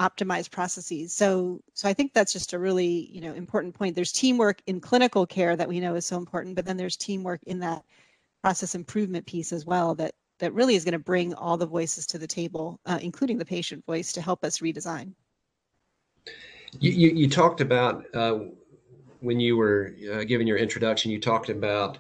optimize 0.04 0.50
processes. 0.50 1.14
So 1.14 1.62
so 1.74 1.88
i 1.88 1.94
think 1.94 2.14
that's 2.14 2.34
just 2.34 2.54
a 2.54 2.60
really 2.60 3.10
you 3.12 3.22
know 3.22 3.34
important 3.34 3.74
point. 3.76 3.96
There's 3.96 4.12
teamwork 4.12 4.62
in 4.68 4.80
clinical 4.80 5.26
care 5.26 5.56
that 5.56 5.68
we 5.68 5.80
know 5.80 5.96
is 5.96 6.06
so 6.06 6.18
important 6.18 6.56
but 6.56 6.66
then 6.66 6.78
there's 6.78 6.98
teamwork 6.98 7.42
in 7.44 7.60
that 7.60 7.84
process 8.42 8.76
improvement 8.76 9.26
piece 9.26 9.54
as 9.54 9.66
well 9.66 9.96
that 9.96 10.14
that 10.40 10.54
really 10.54 10.76
is 10.76 10.84
going 10.84 11.00
to 11.00 11.00
bring 11.00 11.34
all 11.36 11.58
the 11.58 11.66
voices 11.78 12.06
to 12.08 12.18
the 12.18 12.28
table 12.28 12.80
uh, 12.86 13.00
including 13.02 13.38
the 13.38 13.46
patient 13.46 13.86
voice 13.86 14.12
to 14.14 14.22
help 14.22 14.44
us 14.44 14.60
redesign. 14.60 15.14
You, 16.80 16.92
you, 16.92 17.10
you 17.22 17.30
talked 17.30 17.62
about 17.62 18.04
uh, 18.16 18.40
when 19.20 19.40
you 19.40 19.56
were 19.56 19.94
uh, 20.12 20.24
giving 20.24 20.48
your 20.48 20.58
introduction, 20.58 21.12
you 21.12 21.20
talked 21.20 21.50
about 21.50 22.00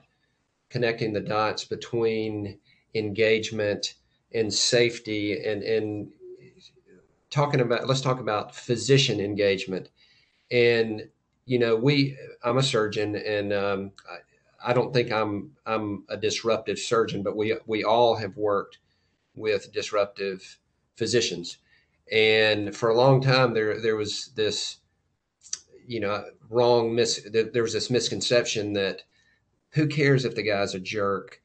connecting 0.69 1.13
the 1.13 1.21
dots 1.21 1.63
between 1.63 2.57
engagement 2.95 3.93
and 4.33 4.53
safety 4.53 5.45
and, 5.45 5.61
and 5.63 6.11
talking 7.33 7.59
about, 7.59 7.87
let's 7.87 8.01
talk 8.01 8.19
about 8.19 8.55
physician 8.55 9.19
engagement. 9.19 9.89
And, 10.51 11.09
you 11.45 11.59
know, 11.59 11.75
we, 11.75 12.17
I'm 12.43 12.57
a 12.57 12.63
surgeon 12.63 13.15
and 13.15 13.51
um, 13.51 13.91
I, 14.09 14.71
I 14.71 14.73
don't 14.73 14.93
think 14.93 15.11
I'm, 15.11 15.51
I'm 15.65 16.05
a 16.09 16.17
disruptive 16.17 16.79
surgeon, 16.79 17.23
but 17.23 17.35
we, 17.35 17.57
we 17.65 17.83
all 17.83 18.15
have 18.15 18.37
worked 18.37 18.79
with 19.35 19.73
disruptive 19.73 20.59
physicians. 20.95 21.57
And 22.11 22.75
for 22.75 22.89
a 22.89 22.97
long 22.97 23.21
time, 23.21 23.53
there, 23.53 23.81
there 23.81 23.95
was 23.95 24.31
this, 24.35 24.77
you 25.87 25.99
know, 25.99 26.23
wrong 26.49 26.93
mis 26.93 27.27
there 27.31 27.63
was 27.63 27.73
this 27.73 27.89
misconception 27.89 28.73
that 28.73 29.01
who 29.71 29.87
cares 29.87 30.23
if 30.23 30.35
the 30.35 30.43
guy's 30.43 30.75
a 30.75 30.79
jerk 30.79 31.41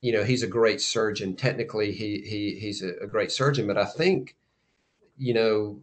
you 0.00 0.12
know 0.12 0.22
he's 0.22 0.42
a 0.42 0.46
great 0.46 0.80
surgeon 0.80 1.34
technically 1.34 1.90
he 1.92 2.20
he 2.20 2.58
he's 2.60 2.82
a, 2.82 2.92
a 3.02 3.06
great 3.06 3.32
surgeon 3.32 3.66
but 3.66 3.78
i 3.78 3.84
think 3.84 4.36
you 5.20 5.34
know 5.34 5.78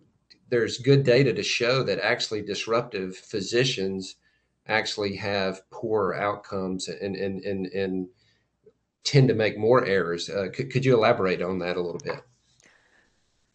there's 0.50 0.80
good 0.80 1.04
data 1.04 1.32
to 1.34 1.44
show 1.44 1.84
that 1.84 2.00
actually 2.00 2.42
disruptive 2.42 3.16
physicians 3.16 4.16
actually 4.68 5.16
have 5.16 5.62
poor 5.70 6.16
outcomes 6.16 6.88
and 6.88 7.16
and 7.16 7.44
and, 7.44 7.68
and 7.68 8.08
tend 9.04 9.28
to 9.28 9.36
make 9.36 9.58
more 9.58 9.86
errors 9.86 10.30
uh, 10.30 10.48
could, 10.54 10.72
could 10.72 10.84
you 10.84 10.96
elaborate 10.96 11.42
on 11.42 11.60
that 11.60 11.78
a 11.78 11.82
little 11.82 12.02
bit 12.04 12.24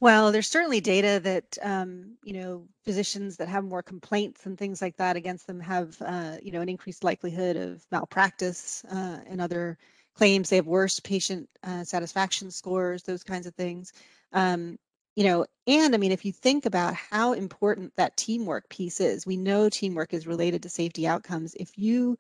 well, 0.01 0.33
there's 0.33 0.49
certainly 0.49 0.81
data 0.81 1.21
that 1.23 1.57
um, 1.63 2.17
you 2.25 2.33
know 2.33 2.67
physicians 2.85 3.37
that 3.37 3.47
have 3.47 3.63
more 3.63 3.85
complaints 3.85 4.47
and 4.47 4.59
things 4.59 4.83
like 4.83 4.97
that 4.97 5.15
against 5.15 5.47
them 5.47 5.61
have 5.61 5.97
uh, 6.03 6.39
you 6.43 6.51
know 6.51 6.61
an 6.61 6.69
increased 6.69 7.05
likelihood 7.05 7.57
of 7.57 7.87
malpractice 7.93 8.85
uh, 8.91 9.19
and 9.29 9.41
other 9.41 9.79
claims. 10.17 10.51
They 10.51 10.57
have 10.57 10.67
worse 10.67 10.99
patient 10.99 11.49
uh, 11.63 11.85
satisfaction 11.85 12.51
scores, 12.51 13.05
those 13.05 13.23
kinds 13.23 13.47
of 13.47 13.55
things. 13.55 13.93
Um, 14.33 14.77
you 15.17 15.25
know, 15.25 15.47
and 15.67 15.95
I 15.95 15.99
mean, 15.99 16.13
if 16.13 16.25
you 16.25 16.33
think 16.33 16.67
about 16.67 16.95
how 16.95 17.33
important 17.35 17.93
that 17.97 18.17
teamwork 18.17 18.69
piece 18.69 19.01
is, 19.01 19.27
we 19.27 19.37
know 19.37 19.69
teamwork 19.69 20.15
is 20.15 20.27
related 20.27 20.63
to 20.63 20.69
safety 20.69 21.07
outcomes. 21.07 21.55
If 21.55 21.77
you 21.77 22.19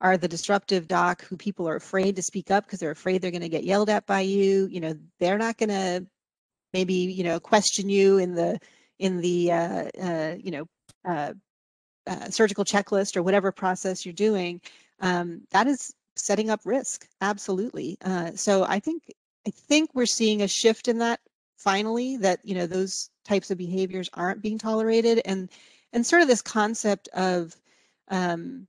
are 0.00 0.16
the 0.16 0.28
disruptive 0.28 0.88
doc 0.88 1.22
who 1.24 1.36
people 1.36 1.68
are 1.68 1.76
afraid 1.76 2.16
to 2.16 2.22
speak 2.22 2.50
up 2.50 2.64
because 2.64 2.80
they're 2.80 2.90
afraid 2.90 3.20
they're 3.20 3.30
going 3.30 3.42
to 3.42 3.48
get 3.48 3.64
yelled 3.64 3.90
at 3.90 4.06
by 4.06 4.20
you, 4.20 4.66
you 4.70 4.80
know, 4.80 4.94
they're 5.18 5.38
not 5.38 5.58
going 5.58 5.68
to 5.68 6.06
maybe 6.72 6.94
you 6.94 7.24
know 7.24 7.40
question 7.40 7.88
you 7.88 8.18
in 8.18 8.34
the 8.34 8.58
in 8.98 9.20
the 9.20 9.52
uh, 9.52 9.84
uh, 10.00 10.36
you 10.38 10.50
know 10.50 10.64
uh, 11.08 11.32
uh, 12.06 12.30
surgical 12.30 12.64
checklist 12.64 13.16
or 13.16 13.22
whatever 13.22 13.52
process 13.52 14.04
you're 14.04 14.12
doing, 14.12 14.60
um, 15.00 15.42
that 15.50 15.66
is 15.66 15.92
setting 16.16 16.50
up 16.50 16.60
risk. 16.64 17.06
Absolutely. 17.20 17.96
Uh, 18.04 18.32
so 18.34 18.64
I 18.64 18.80
think 18.80 19.04
I 19.46 19.50
think 19.50 19.90
we're 19.94 20.06
seeing 20.06 20.42
a 20.42 20.48
shift 20.48 20.88
in 20.88 20.98
that 20.98 21.20
finally. 21.60 22.16
That 22.16 22.40
you 22.44 22.54
know 22.54 22.66
those 22.66 23.10
types 23.24 23.50
of 23.50 23.58
behaviors 23.58 24.10
aren't 24.14 24.42
being 24.42 24.58
tolerated, 24.58 25.20
and 25.24 25.48
and 25.92 26.04
sort 26.06 26.22
of 26.22 26.28
this 26.28 26.42
concept 26.42 27.08
of 27.08 27.56
um, 28.08 28.66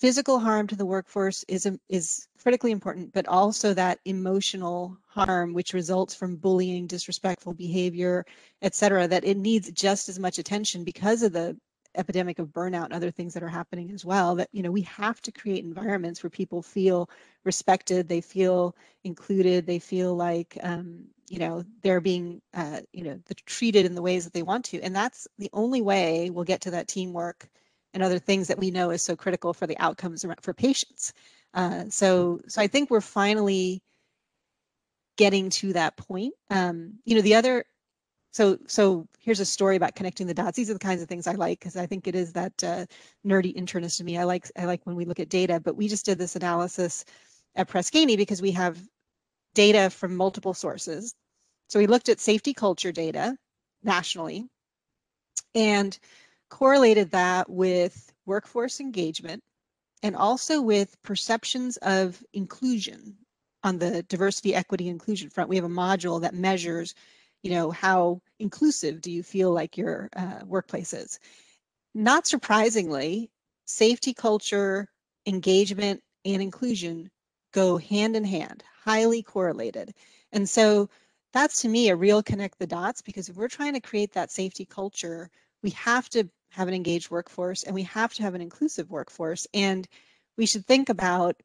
physical 0.00 0.38
harm 0.38 0.66
to 0.66 0.76
the 0.76 0.86
workforce 0.86 1.44
is 1.48 1.68
is 1.88 2.26
critically 2.42 2.72
important, 2.72 3.12
but 3.12 3.28
also 3.28 3.74
that 3.74 4.00
emotional 4.06 4.96
harm 5.06 5.52
which 5.52 5.74
results 5.74 6.14
from 6.14 6.36
bullying, 6.36 6.86
disrespectful 6.86 7.52
behavior, 7.52 8.24
et 8.62 8.74
cetera, 8.74 9.06
that 9.06 9.24
it 9.24 9.36
needs 9.36 9.70
just 9.72 10.08
as 10.08 10.18
much 10.18 10.38
attention 10.38 10.84
because 10.84 11.22
of 11.22 11.32
the 11.32 11.56
epidemic 11.96 12.38
of 12.38 12.48
burnout 12.48 12.84
and 12.84 12.92
other 12.92 13.10
things 13.10 13.34
that 13.34 13.42
are 13.42 13.48
happening 13.48 13.90
as 13.90 14.04
well 14.04 14.36
that 14.36 14.48
you 14.52 14.62
know 14.62 14.70
we 14.70 14.82
have 14.82 15.20
to 15.20 15.32
create 15.32 15.64
environments 15.64 16.22
where 16.22 16.30
people 16.30 16.62
feel 16.62 17.10
respected 17.44 18.08
they 18.08 18.20
feel 18.20 18.76
included 19.04 19.66
they 19.66 19.78
feel 19.78 20.14
like 20.14 20.56
um, 20.62 21.04
you 21.28 21.38
know 21.38 21.64
they're 21.82 22.00
being 22.00 22.40
uh, 22.54 22.80
you 22.92 23.02
know 23.02 23.18
the, 23.26 23.34
treated 23.46 23.86
in 23.86 23.94
the 23.94 24.02
ways 24.02 24.24
that 24.24 24.32
they 24.32 24.42
want 24.42 24.64
to 24.64 24.80
and 24.82 24.94
that's 24.94 25.26
the 25.38 25.50
only 25.52 25.82
way 25.82 26.30
we'll 26.30 26.44
get 26.44 26.60
to 26.60 26.70
that 26.70 26.88
teamwork 26.88 27.48
and 27.94 28.02
other 28.02 28.18
things 28.18 28.48
that 28.48 28.58
we 28.58 28.70
know 28.70 28.90
is 28.90 29.02
so 29.02 29.16
critical 29.16 29.52
for 29.52 29.66
the 29.66 29.78
outcomes 29.78 30.24
for 30.40 30.54
patients. 30.54 31.12
Uh, 31.54 31.84
so, 31.88 32.40
so 32.46 32.62
I 32.62 32.66
think 32.66 32.90
we're 32.90 33.00
finally 33.00 33.82
getting 35.16 35.50
to 35.50 35.72
that 35.72 35.96
point. 35.96 36.34
Um, 36.50 36.94
you 37.04 37.16
know, 37.16 37.20
the 37.20 37.34
other, 37.34 37.64
so 38.30 38.58
so 38.66 39.06
here's 39.18 39.40
a 39.40 39.44
story 39.44 39.76
about 39.76 39.94
connecting 39.94 40.26
the 40.26 40.34
dots. 40.34 40.56
These 40.56 40.70
are 40.70 40.74
the 40.74 40.78
kinds 40.78 41.02
of 41.02 41.08
things 41.08 41.26
I 41.26 41.32
like 41.32 41.58
because 41.58 41.76
I 41.76 41.86
think 41.86 42.06
it 42.06 42.14
is 42.14 42.32
that 42.34 42.52
uh, 42.64 42.86
nerdy 43.26 43.56
internist 43.56 43.98
to 43.98 44.04
me. 44.04 44.18
I 44.18 44.24
like 44.24 44.50
I 44.56 44.66
like 44.66 44.84
when 44.84 44.96
we 44.96 45.04
look 45.04 45.20
at 45.20 45.28
data, 45.28 45.60
but 45.60 45.76
we 45.76 45.88
just 45.88 46.06
did 46.06 46.18
this 46.18 46.36
analysis 46.36 47.04
at 47.56 47.68
Press 47.68 47.90
Ganey 47.90 48.16
because 48.16 48.40
we 48.42 48.52
have 48.52 48.78
data 49.54 49.90
from 49.90 50.16
multiple 50.16 50.54
sources. 50.54 51.14
So 51.68 51.78
we 51.78 51.86
looked 51.86 52.08
at 52.08 52.20
safety 52.20 52.54
culture 52.54 52.92
data 52.92 53.36
nationally, 53.82 54.46
and 55.54 55.98
correlated 56.48 57.10
that 57.12 57.48
with 57.48 58.12
workforce 58.26 58.80
engagement 58.80 59.42
and 60.02 60.16
also 60.16 60.60
with 60.60 61.00
perceptions 61.02 61.76
of 61.78 62.22
inclusion 62.32 63.16
on 63.62 63.78
the 63.78 64.02
diversity, 64.04 64.54
equity, 64.54 64.88
inclusion 64.88 65.28
front. 65.30 65.50
We 65.50 65.56
have 65.56 65.64
a 65.64 65.68
module 65.68 66.20
that 66.22 66.34
measures, 66.34 66.94
you 67.42 67.50
know, 67.50 67.70
how 67.70 68.20
inclusive 68.38 69.00
do 69.00 69.10
you 69.10 69.22
feel 69.22 69.52
like 69.52 69.76
your 69.76 70.08
uh, 70.16 70.40
workplace 70.44 70.92
is. 70.92 71.18
Not 71.94 72.26
surprisingly, 72.26 73.30
safety 73.66 74.14
culture, 74.14 74.88
engagement, 75.26 76.02
and 76.24 76.42
inclusion 76.42 77.10
go 77.52 77.78
hand 77.78 78.16
in 78.16 78.24
hand, 78.24 78.62
highly 78.84 79.22
correlated. 79.22 79.92
And 80.32 80.48
so 80.48 80.88
that's 81.32 81.62
to 81.62 81.68
me 81.68 81.88
a 81.88 81.96
real 81.96 82.22
connect 82.22 82.58
the 82.58 82.66
dots 82.66 83.02
because 83.02 83.28
if 83.28 83.36
we're 83.36 83.48
trying 83.48 83.74
to 83.74 83.80
create 83.80 84.12
that 84.12 84.30
safety 84.30 84.64
culture, 84.64 85.30
we 85.62 85.70
have 85.70 86.08
to 86.10 86.28
have 86.50 86.68
an 86.68 86.74
engaged 86.74 87.10
workforce 87.10 87.62
and 87.62 87.74
we 87.74 87.82
have 87.84 88.14
to 88.14 88.22
have 88.22 88.34
an 88.34 88.40
inclusive 88.40 88.90
workforce. 88.90 89.46
And 89.54 89.86
we 90.36 90.46
should 90.46 90.66
think 90.66 90.88
about 90.88 91.40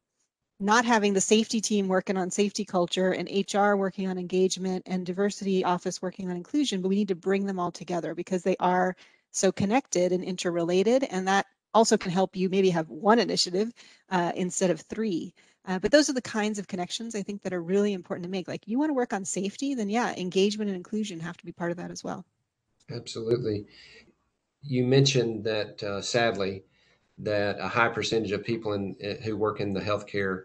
not 0.58 0.84
having 0.84 1.12
the 1.12 1.20
safety 1.20 1.60
team 1.60 1.88
working 1.88 2.16
on 2.16 2.30
safety 2.30 2.64
culture 2.64 3.12
and 3.12 3.28
HR 3.28 3.76
working 3.76 4.08
on 4.08 4.18
engagement 4.18 4.82
and 4.86 5.04
diversity 5.04 5.64
office 5.64 6.00
working 6.00 6.30
on 6.30 6.36
inclusion, 6.36 6.80
but 6.80 6.88
we 6.88 6.96
need 6.96 7.08
to 7.08 7.14
bring 7.14 7.46
them 7.46 7.58
all 7.58 7.70
together 7.70 8.14
because 8.14 8.42
they 8.42 8.56
are 8.58 8.96
so 9.32 9.52
connected 9.52 10.12
and 10.12 10.24
interrelated. 10.24 11.04
And 11.04 11.28
that 11.28 11.46
also 11.74 11.98
can 11.98 12.10
help 12.10 12.36
you 12.36 12.48
maybe 12.48 12.70
have 12.70 12.88
one 12.88 13.18
initiative 13.18 13.72
uh, 14.10 14.32
instead 14.34 14.70
of 14.70 14.80
three. 14.80 15.34
Uh, 15.66 15.78
but 15.78 15.90
those 15.90 16.08
are 16.08 16.14
the 16.14 16.22
kinds 16.22 16.58
of 16.58 16.68
connections 16.68 17.14
I 17.14 17.22
think 17.22 17.42
that 17.42 17.52
are 17.52 17.62
really 17.62 17.92
important 17.92 18.24
to 18.24 18.30
make. 18.30 18.48
Like 18.48 18.66
you 18.66 18.78
want 18.78 18.88
to 18.90 18.94
work 18.94 19.12
on 19.12 19.24
safety, 19.24 19.74
then 19.74 19.90
yeah, 19.90 20.14
engagement 20.16 20.70
and 20.70 20.76
inclusion 20.76 21.20
have 21.20 21.36
to 21.36 21.44
be 21.44 21.52
part 21.52 21.70
of 21.70 21.76
that 21.76 21.90
as 21.90 22.02
well. 22.02 22.24
Absolutely 22.90 23.66
you 24.68 24.84
mentioned 24.84 25.44
that 25.44 25.82
uh, 25.82 26.00
sadly 26.02 26.64
that 27.18 27.58
a 27.58 27.68
high 27.68 27.88
percentage 27.88 28.32
of 28.32 28.44
people 28.44 28.72
in, 28.74 28.96
who 29.22 29.36
work 29.36 29.60
in 29.60 29.72
the 29.72 29.80
healthcare 29.80 30.44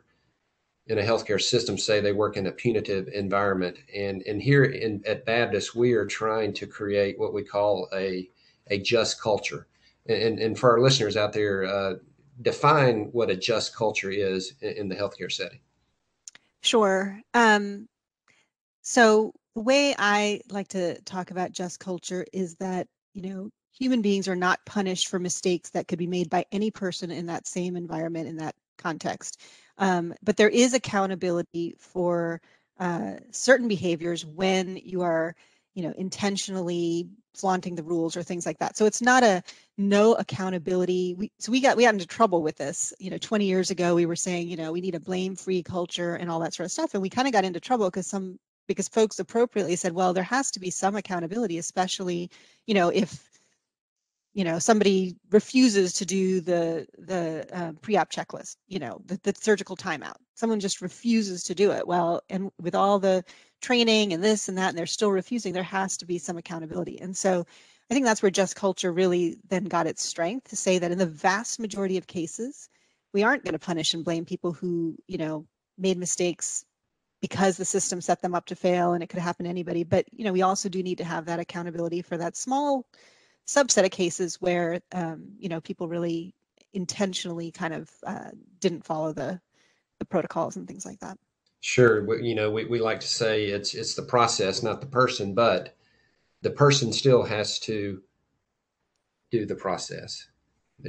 in 0.87 0.97
a 0.97 1.03
healthcare 1.03 1.39
system 1.41 1.77
say 1.77 1.99
they 1.99 2.11
work 2.11 2.37
in 2.37 2.47
a 2.47 2.51
punitive 2.51 3.07
environment. 3.09 3.77
And 3.95 4.23
and 4.23 4.41
here 4.41 4.63
in 4.63 5.03
at 5.05 5.25
Baptist 5.25 5.75
we 5.75 5.93
are 5.93 6.05
trying 6.05 6.53
to 6.53 6.67
create 6.67 7.19
what 7.19 7.33
we 7.33 7.43
call 7.43 7.87
a 7.93 8.29
a 8.67 8.79
just 8.79 9.21
culture. 9.21 9.67
And 10.07 10.39
and 10.39 10.57
for 10.57 10.71
our 10.71 10.81
listeners 10.81 11.17
out 11.17 11.33
there 11.33 11.65
uh, 11.65 11.95
define 12.41 13.09
what 13.11 13.29
a 13.29 13.35
just 13.35 13.75
culture 13.75 14.09
is 14.09 14.53
in, 14.61 14.71
in 14.71 14.89
the 14.89 14.95
healthcare 14.95 15.31
setting. 15.31 15.59
Sure. 16.61 17.19
Um, 17.33 17.87
so 18.81 19.33
the 19.55 19.61
way 19.61 19.95
I 19.97 20.41
like 20.49 20.69
to 20.69 20.99
talk 21.01 21.31
about 21.31 21.51
just 21.51 21.79
culture 21.79 22.25
is 22.33 22.55
that 22.55 22.87
you 23.13 23.21
know 23.21 23.49
human 23.71 24.01
beings 24.01 24.27
are 24.27 24.35
not 24.35 24.63
punished 24.65 25.07
for 25.07 25.19
mistakes 25.19 25.69
that 25.71 25.87
could 25.87 25.99
be 25.99 26.07
made 26.07 26.29
by 26.29 26.45
any 26.51 26.71
person 26.71 27.11
in 27.11 27.25
that 27.27 27.47
same 27.47 27.75
environment 27.75 28.27
in 28.27 28.37
that 28.37 28.55
context. 28.77 29.41
Um, 29.77 30.13
but 30.23 30.37
there 30.37 30.49
is 30.49 30.73
accountability 30.73 31.75
for 31.79 32.41
uh, 32.79 33.13
certain 33.31 33.67
behaviors 33.67 34.25
when 34.25 34.77
you 34.77 35.01
are, 35.01 35.35
you 35.73 35.83
know, 35.83 35.93
intentionally 35.97 37.07
flaunting 37.33 37.75
the 37.75 37.83
rules 37.83 38.17
or 38.17 38.23
things 38.23 38.45
like 38.45 38.59
that. 38.59 38.75
So 38.75 38.85
it's 38.85 39.01
not 39.01 39.23
a 39.23 39.41
no 39.77 40.13
accountability. 40.15 41.15
We, 41.17 41.31
so 41.39 41.51
we 41.51 41.61
got 41.61 41.77
we 41.77 41.83
got 41.83 41.93
into 41.93 42.07
trouble 42.07 42.41
with 42.41 42.57
this. 42.57 42.93
You 42.99 43.09
know, 43.09 43.17
20 43.17 43.45
years 43.45 43.71
ago 43.71 43.95
we 43.95 44.05
were 44.05 44.15
saying, 44.15 44.49
you 44.49 44.57
know, 44.57 44.71
we 44.71 44.81
need 44.81 44.95
a 44.95 44.99
blame-free 44.99 45.63
culture 45.63 46.15
and 46.15 46.29
all 46.29 46.39
that 46.41 46.53
sort 46.53 46.65
of 46.65 46.71
stuff, 46.71 46.93
and 46.93 47.01
we 47.01 47.09
kind 47.09 47.27
of 47.27 47.33
got 47.33 47.45
into 47.45 47.59
trouble 47.59 47.87
because 47.87 48.07
some 48.07 48.37
because 48.67 48.87
folks 48.87 49.19
appropriately 49.19 49.75
said, 49.75 49.93
well, 49.93 50.13
there 50.13 50.23
has 50.23 50.51
to 50.51 50.59
be 50.59 50.69
some 50.69 50.95
accountability, 50.95 51.57
especially, 51.57 52.29
you 52.67 52.73
know, 52.73 52.89
if 52.89 53.30
you 54.33 54.43
know 54.43 54.59
somebody 54.59 55.15
refuses 55.31 55.93
to 55.93 56.05
do 56.05 56.41
the 56.41 56.87
the 56.97 57.45
uh, 57.53 57.71
pre-op 57.81 58.09
checklist 58.09 58.55
you 58.67 58.79
know 58.79 59.01
the, 59.05 59.19
the 59.23 59.33
surgical 59.39 59.75
timeout. 59.75 60.15
Someone 60.35 60.59
just 60.59 60.81
refuses 60.81 61.43
to 61.43 61.55
do 61.55 61.71
it. 61.71 61.87
Well 61.87 62.21
and 62.29 62.51
with 62.59 62.75
all 62.75 62.99
the 62.99 63.23
training 63.61 64.13
and 64.13 64.23
this 64.23 64.49
and 64.49 64.57
that 64.57 64.69
and 64.69 64.77
they're 64.77 64.85
still 64.85 65.11
refusing 65.11 65.53
there 65.53 65.63
has 65.63 65.97
to 65.97 66.05
be 66.05 66.17
some 66.17 66.37
accountability. 66.37 66.99
And 67.01 67.15
so 67.15 67.45
i 67.89 67.93
think 67.93 68.05
that's 68.05 68.21
where 68.21 68.31
just 68.31 68.55
culture 68.55 68.93
really 68.93 69.37
then 69.49 69.65
got 69.65 69.87
its 69.87 70.03
strength 70.03 70.49
to 70.49 70.55
say 70.55 70.79
that 70.79 70.91
in 70.91 70.97
the 70.97 71.05
vast 71.05 71.59
majority 71.59 71.97
of 71.97 72.07
cases 72.07 72.69
we 73.13 73.23
aren't 73.23 73.43
going 73.43 73.53
to 73.53 73.59
punish 73.59 73.93
and 73.93 74.05
blame 74.05 74.23
people 74.25 74.53
who 74.53 74.95
you 75.07 75.17
know 75.17 75.45
made 75.77 75.97
mistakes 75.97 76.63
because 77.21 77.55
the 77.57 77.65
system 77.65 78.01
set 78.01 78.21
them 78.21 78.33
up 78.33 78.45
to 78.45 78.55
fail 78.55 78.93
and 78.93 79.03
it 79.03 79.07
could 79.07 79.19
happen 79.19 79.43
to 79.43 79.49
anybody. 79.49 79.83
But 79.83 80.05
you 80.11 80.25
know 80.25 80.33
we 80.33 80.41
also 80.41 80.69
do 80.69 80.81
need 80.83 80.97
to 80.97 81.03
have 81.03 81.25
that 81.25 81.39
accountability 81.39 82.01
for 82.01 82.17
that 82.17 82.35
small 82.35 82.85
subset 83.47 83.85
of 83.85 83.91
cases 83.91 84.39
where 84.41 84.81
um, 84.91 85.29
you 85.39 85.49
know 85.49 85.61
people 85.61 85.87
really 85.87 86.33
intentionally 86.73 87.51
kind 87.51 87.73
of 87.73 87.89
uh, 88.05 88.31
didn't 88.59 88.85
follow 88.85 89.13
the 89.13 89.39
the 89.99 90.05
protocols 90.05 90.55
and 90.55 90.67
things 90.67 90.85
like 90.85 90.99
that. 90.99 91.17
Sure, 91.59 92.19
you 92.19 92.35
know 92.35 92.49
we, 92.49 92.65
we 92.65 92.79
like 92.79 92.99
to 92.99 93.07
say 93.07 93.45
it's 93.45 93.73
it's 93.73 93.95
the 93.95 94.03
process, 94.03 94.63
not 94.63 94.81
the 94.81 94.87
person, 94.87 95.33
but 95.33 95.75
the 96.41 96.51
person 96.51 96.91
still 96.91 97.23
has 97.23 97.59
to 97.59 98.01
do 99.31 99.45
the 99.45 99.55
process. 99.55 100.27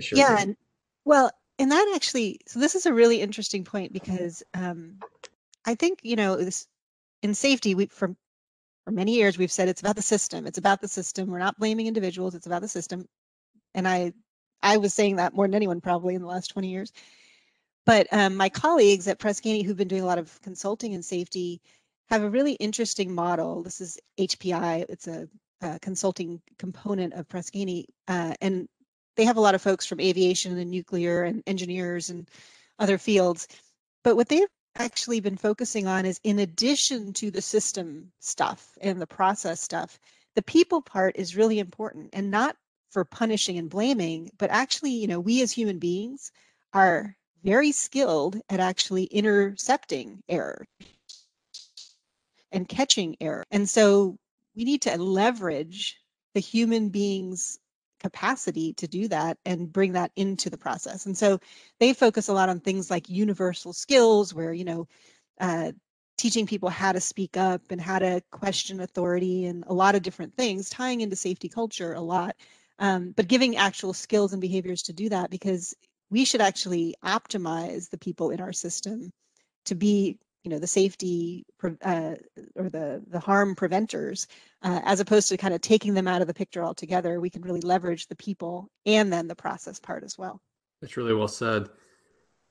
Sure 0.01 0.19
yeah, 0.19 0.41
and, 0.41 0.57
well, 1.05 1.31
and 1.59 1.71
that 1.71 1.93
actually, 1.95 2.41
so 2.47 2.59
this 2.59 2.75
is 2.75 2.87
a 2.87 2.95
really 2.95 3.21
interesting 3.21 3.63
point 3.63 3.93
because 3.93 4.43
um, 4.55 4.99
I 5.67 5.75
think 5.75 6.01
you 6.03 6.17
know 6.17 6.37
this 6.37 6.67
in 7.23 7.35
safety 7.35 7.75
we 7.75 7.87
from 7.87 8.17
for 8.85 8.91
many 8.91 9.15
years 9.15 9.39
we've 9.39 9.53
said 9.53 9.69
it's 9.69 9.81
about 9.81 9.97
the 9.97 10.03
system 10.03 10.47
it's 10.47 10.59
about 10.59 10.81
the 10.81 10.89
system 10.89 11.29
we're 11.29 11.39
not 11.39 11.59
blaming 11.59 11.87
individuals 11.87 12.35
it's 12.35 12.47
about 12.47 12.63
the 12.63 12.69
system. 12.69 13.07
And 13.75 13.87
i 13.89 14.13
i 14.63 14.77
was 14.77 14.95
saying 14.95 15.17
that 15.17 15.35
more 15.35 15.47
than 15.47 15.55
anyone 15.55 15.81
probably 15.81 16.15
in 16.15 16.23
the 16.23 16.29
last 16.29 16.49
20 16.49 16.69
years. 16.69 16.93
But 17.85 18.07
um, 18.13 18.37
my 18.37 18.49
colleagues 18.49 19.09
at 19.09 19.19
Press 19.19 19.41
Ganey 19.41 19.65
who've 19.65 19.77
been 19.77 19.89
doing 19.89 20.03
a 20.03 20.07
lot 20.07 20.19
of 20.19 20.41
consulting 20.43 20.93
in 20.93 21.03
safety 21.03 21.61
have 22.09 22.23
a 22.23 22.31
really 22.31 22.53
interesting 22.55 23.15
model. 23.15 23.63
This 23.63 23.81
is 23.81 23.99
hpi 24.19 24.85
it's 24.89 25.07
a, 25.07 25.29
a 25.63 25.79
consulting 25.81 26.41
component 26.59 27.15
of 27.15 27.29
Press 27.29 27.51
Ganey 27.51 27.87
uh, 28.09 28.35
and 28.41 28.69
they 29.17 29.25
have 29.25 29.37
a 29.37 29.41
lot 29.41 29.55
of 29.55 29.63
folks 29.63 29.87
from 29.87 30.01
aviation 30.01 30.59
and 30.59 30.71
nuclear 30.71 31.25
and 31.25 31.43
engineers 31.47 32.11
and 32.11 32.29
other 32.79 32.99
fields. 32.99 33.47
But 34.05 34.17
what 34.17 34.29
they've 34.29 34.49
actually 34.77 35.21
been 35.21 35.37
focusing 35.37 35.87
on 35.87 36.07
is 36.07 36.21
in 36.25 36.39
addition 36.39 37.13
to 37.15 37.31
the 37.31 37.43
system 37.43 38.13
stuff 38.21 38.77
and 38.81 39.01
the 39.01 39.07
process 39.07 39.61
stuff, 39.61 39.99
the 40.35 40.43
people 40.43 40.83
part 40.83 41.17
is 41.17 41.37
really 41.37 41.59
important 41.59 42.11
and 42.13 42.31
not 42.31 42.57
for 42.91 43.05
punishing 43.05 43.59
and 43.59 43.71
blaming, 43.71 44.31
but 44.39 44.51
actually, 44.51 44.91
you 44.91 45.07
know, 45.07 45.21
we 45.21 45.43
as 45.43 45.53
human 45.53 45.79
beings 45.79 46.31
are 46.73 47.17
very 47.43 47.73
skilled 47.73 48.41
at 48.49 48.61
actually 48.61 49.05
intercepting 49.05 50.23
error 50.29 50.65
and 52.53 52.69
catching 52.69 53.17
error. 53.21 53.45
And 53.51 53.69
so 53.69 54.17
we 54.55 54.65
need 54.65 54.83
to 54.83 54.97
leverage 54.97 55.97
the 56.35 56.41
human 56.41 56.91
beings 56.91 57.59
capacity 58.03 58.73
to 58.75 58.87
do 58.87 59.09
that 59.09 59.39
and 59.45 59.73
bring 59.73 59.93
that 59.93 60.11
into 60.17 60.51
the 60.51 60.59
process. 60.59 61.07
And 61.07 61.17
so 61.17 61.39
they 61.81 61.95
focus 61.95 62.29
a 62.29 62.33
lot 62.33 62.49
on 62.49 62.61
things 62.61 62.91
like 62.91 63.09
universal 63.09 63.73
skills, 63.73 64.35
where, 64.35 64.53
you 64.53 64.65
know, 64.65 64.89
uh, 65.41 65.73
teaching 66.19 66.47
people 66.47 66.69
how 66.69 66.93
to 66.93 67.01
speak 67.01 67.37
up 67.37 67.63
and 67.71 67.81
how 67.81 67.99
to 67.99 68.23
question 68.31 68.81
authority 68.81 69.47
and 69.47 69.65
a 69.67 69.75
lot 69.75 69.95
of 69.95 70.03
different 70.03 70.35
things, 70.37 70.69
tying 70.69 71.01
into 71.01 71.17
safety 71.17 71.49
culture 71.49 71.95
a 71.95 72.01
lot, 72.01 72.37
um, 72.79 73.13
but 73.17 73.29
giving 73.29 73.57
actual 73.57 73.93
skills 73.93 74.33
and 74.33 74.41
behaviors 74.41 74.83
to 74.83 74.93
do 74.93 75.09
that 75.09 75.31
because 75.31 75.75
we 76.11 76.25
should 76.25 76.41
actually 76.41 76.95
optimize 77.05 77.89
the 77.89 77.99
people 77.99 78.31
in 78.31 78.41
our 78.41 78.53
system 78.53 79.11
to 79.65 79.75
be 79.75 80.19
you 80.45 80.51
know 80.51 80.59
the 80.59 80.67
safety 80.67 81.45
uh, 81.63 82.15
or 82.57 82.69
the 82.69 83.03
the 83.09 83.21
harm 83.21 83.55
preventers 83.55 84.27
uh, 84.63 84.81
as 84.85 85.01
opposed 85.01 85.29
to 85.29 85.37
kind 85.37 85.55
of 85.55 85.61
taking 85.61 85.95
them 85.95 86.09
out 86.09 86.21
of 86.21 86.27
the 86.27 86.35
picture 86.35 86.65
altogether 86.65 87.21
we 87.21 87.31
can 87.31 87.43
really 87.43 87.61
leverage 87.61 88.09
the 88.09 88.17
people 88.17 88.69
and 88.87 89.13
then 89.13 89.29
the 89.29 89.35
process 89.35 89.79
part 89.79 90.03
as 90.03 90.19
well. 90.19 90.41
That's 90.81 90.97
really 90.97 91.15
well 91.15 91.29
said. 91.29 91.69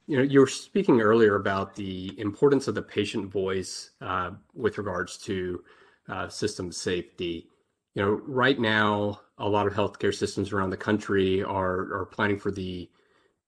You 0.08 0.17
know 0.17 0.23
you 0.23 0.39
were 0.39 0.47
speaking 0.47 1.01
earlier 1.01 1.36
about 1.36 1.75
the 1.75 2.17
importance 2.19 2.67
of 2.67 2.75
the 2.75 2.82
patient 2.82 3.32
voice 3.32 3.91
uh, 4.01 4.32
with 4.54 4.77
regards 4.77 5.17
to 5.19 5.63
uh, 6.10 6.27
system 6.30 6.71
safety. 6.71 7.47
You 7.93 8.04
know 8.04 8.21
right 8.25 8.60
now 8.60 9.21
a 9.38 9.47
lot 9.47 9.67
of 9.67 9.73
healthcare 9.73 10.13
systems 10.13 10.54
around 10.54 10.69
the 10.69 10.77
country 10.77 11.43
are 11.43 11.93
are 11.93 12.08
planning 12.12 12.39
for 12.39 12.51
the 12.51 12.89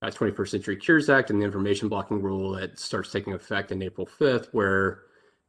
uh, 0.04 0.12
21st 0.12 0.50
Century 0.50 0.76
Cures 0.76 1.10
Act 1.10 1.30
and 1.30 1.42
the 1.42 1.46
information 1.46 1.88
blocking 1.88 2.22
rule 2.22 2.52
that 2.52 2.78
starts 2.78 3.12
taking 3.12 3.34
effect 3.34 3.72
in 3.72 3.82
April 3.82 4.08
5th, 4.08 4.50
where 4.52 5.04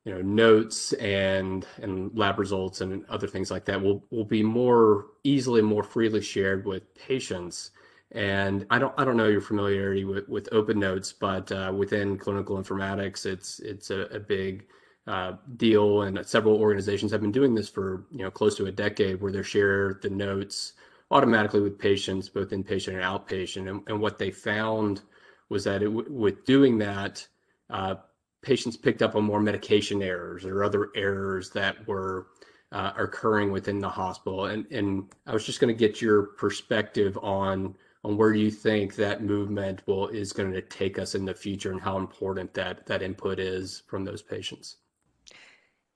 you 0.05 0.15
know 0.15 0.23
notes 0.23 0.93
and 0.95 1.67
and 1.83 2.17
lab 2.17 2.39
results 2.39 2.81
and 2.81 3.05
other 3.07 3.27
things 3.27 3.51
like 3.51 3.65
that 3.65 3.83
will 3.83 4.05
will 4.11 4.25
be 4.25 4.43
more 4.43 5.07
easily 5.25 5.63
more 5.63 5.83
freely 5.83 6.21
shared 6.21 6.65
with 6.67 6.95
patients. 6.95 7.71
And 8.13 8.65
i 8.71 8.79
don't 8.79 8.95
i 8.97 9.05
don't 9.05 9.17
know 9.17 9.29
your 9.29 9.41
familiarity 9.41 10.05
with 10.05 10.29
with 10.29 10.49
open 10.53 10.79
notes 10.79 11.13
but 11.13 11.51
uh, 11.51 11.73
within 11.77 12.17
clinical 12.17 12.57
informatics 12.59 13.27
it's 13.27 13.59
it's 13.61 13.91
a, 13.91 14.03
a 14.03 14.21
big 14.21 14.67
uh, 15.07 15.33
deal. 15.57 16.03
And 16.03 16.27
several 16.27 16.57
organizations 16.57 17.13
have 17.13 17.21
been 17.21 17.33
doing 17.33 17.55
this 17.55 17.69
for 17.69 18.07
you 18.11 18.23
know 18.23 18.31
close 18.31 18.57
to 18.57 18.67
a 18.67 18.73
decade 18.73 19.21
where 19.21 19.33
they 19.33 19.43
share 19.43 19.99
the 20.03 20.11
notes 20.11 20.73
automatically 21.15 21.61
with 21.61 21.79
patients, 21.79 22.29
both 22.29 22.51
inpatient 22.51 22.95
and 22.95 23.03
outpatient. 23.03 23.71
And, 23.71 23.83
and 23.87 24.01
what 24.01 24.19
they 24.19 24.31
found 24.31 25.03
was 25.49 25.65
that 25.65 25.83
it, 25.83 25.89
with 25.89 26.45
doing 26.45 26.77
that, 26.79 27.27
uh, 27.71 27.95
patients 28.43 28.77
picked 28.77 29.01
up 29.01 29.17
on 29.17 29.25
more 29.25 29.41
medication 29.41 30.03
errors 30.03 30.45
or 30.45 30.65
other 30.65 30.91
errors 30.95 31.51
that 31.51 31.87
were 31.89 32.27
uh, 32.73 32.93
occurring 32.99 33.53
within 33.53 33.79
the 33.79 33.89
hospital. 33.89 34.47
And, 34.47 34.67
and 34.71 35.11
I 35.27 35.33
was 35.33 35.47
just 35.47 35.61
going 35.61 35.75
to 35.75 35.79
get 35.79 36.03
your 36.03 36.23
perspective 36.23 37.17
on 37.23 37.75
on 38.05 38.19
where 38.19 38.35
you 38.35 38.51
think 38.51 38.95
that 38.95 39.25
movement 39.25 39.83
will 39.87 40.09
is 40.09 40.33
going 40.33 40.53
to 40.53 40.61
take 40.61 40.99
us 40.99 41.15
in 41.15 41.25
the 41.25 41.35
future 41.35 41.73
and 41.73 41.81
how 41.81 41.97
important 41.97 42.53
that 42.53 42.85
that 42.87 43.03
input 43.03 43.39
is 43.39 43.83
from 43.87 44.05
those 44.05 44.21
patients. 44.21 44.77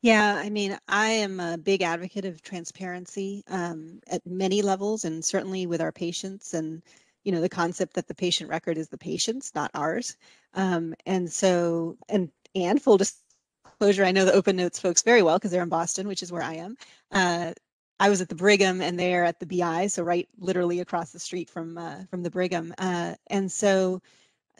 Yeah, 0.02 0.36
I 0.36 0.48
mean, 0.50 0.78
I 0.88 1.08
am 1.10 1.40
a 1.40 1.58
big 1.58 1.82
advocate 1.82 2.24
of 2.24 2.40
transparency 2.42 3.42
um, 3.48 4.00
at 4.06 4.24
many 4.26 4.62
levels, 4.62 5.04
and 5.04 5.24
certainly 5.24 5.66
with 5.66 5.80
our 5.80 5.90
patients, 5.92 6.54
and 6.54 6.82
you 7.24 7.32
know, 7.32 7.40
the 7.40 7.48
concept 7.48 7.94
that 7.94 8.06
the 8.06 8.14
patient 8.14 8.48
record 8.48 8.78
is 8.78 8.88
the 8.88 8.98
patient's, 8.98 9.54
not 9.54 9.70
ours. 9.74 10.16
Um, 10.54 10.94
and 11.06 11.30
so, 11.32 11.96
and 12.08 12.30
and 12.54 12.80
full 12.80 12.96
disclosure, 12.98 14.04
I 14.04 14.12
know 14.12 14.24
the 14.24 14.32
Open 14.32 14.56
Notes 14.56 14.78
folks 14.78 15.02
very 15.02 15.22
well 15.22 15.36
because 15.38 15.50
they're 15.50 15.62
in 15.64 15.68
Boston, 15.68 16.06
which 16.08 16.22
is 16.22 16.30
where 16.32 16.42
I 16.42 16.54
am. 16.54 16.76
Uh, 17.10 17.52
I 18.00 18.08
was 18.10 18.20
at 18.20 18.28
the 18.28 18.34
Brigham, 18.36 18.80
and 18.80 18.98
they're 18.98 19.24
at 19.24 19.40
the 19.40 19.46
BI, 19.46 19.88
so 19.88 20.04
right, 20.04 20.28
literally 20.38 20.78
across 20.80 21.10
the 21.12 21.18
street 21.18 21.50
from 21.50 21.76
uh, 21.76 22.04
from 22.10 22.22
the 22.22 22.30
Brigham. 22.30 22.72
Uh, 22.78 23.14
and 23.28 23.50
so, 23.50 24.00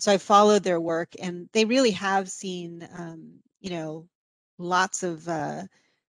so 0.00 0.12
I 0.12 0.18
followed 0.18 0.64
their 0.64 0.80
work, 0.80 1.14
and 1.22 1.48
they 1.52 1.64
really 1.64 1.92
have 1.92 2.28
seen, 2.30 2.88
um, 2.96 3.40
you 3.60 3.70
know 3.70 4.08
lots 4.58 5.02
of 5.02 5.28
uh, 5.28 5.62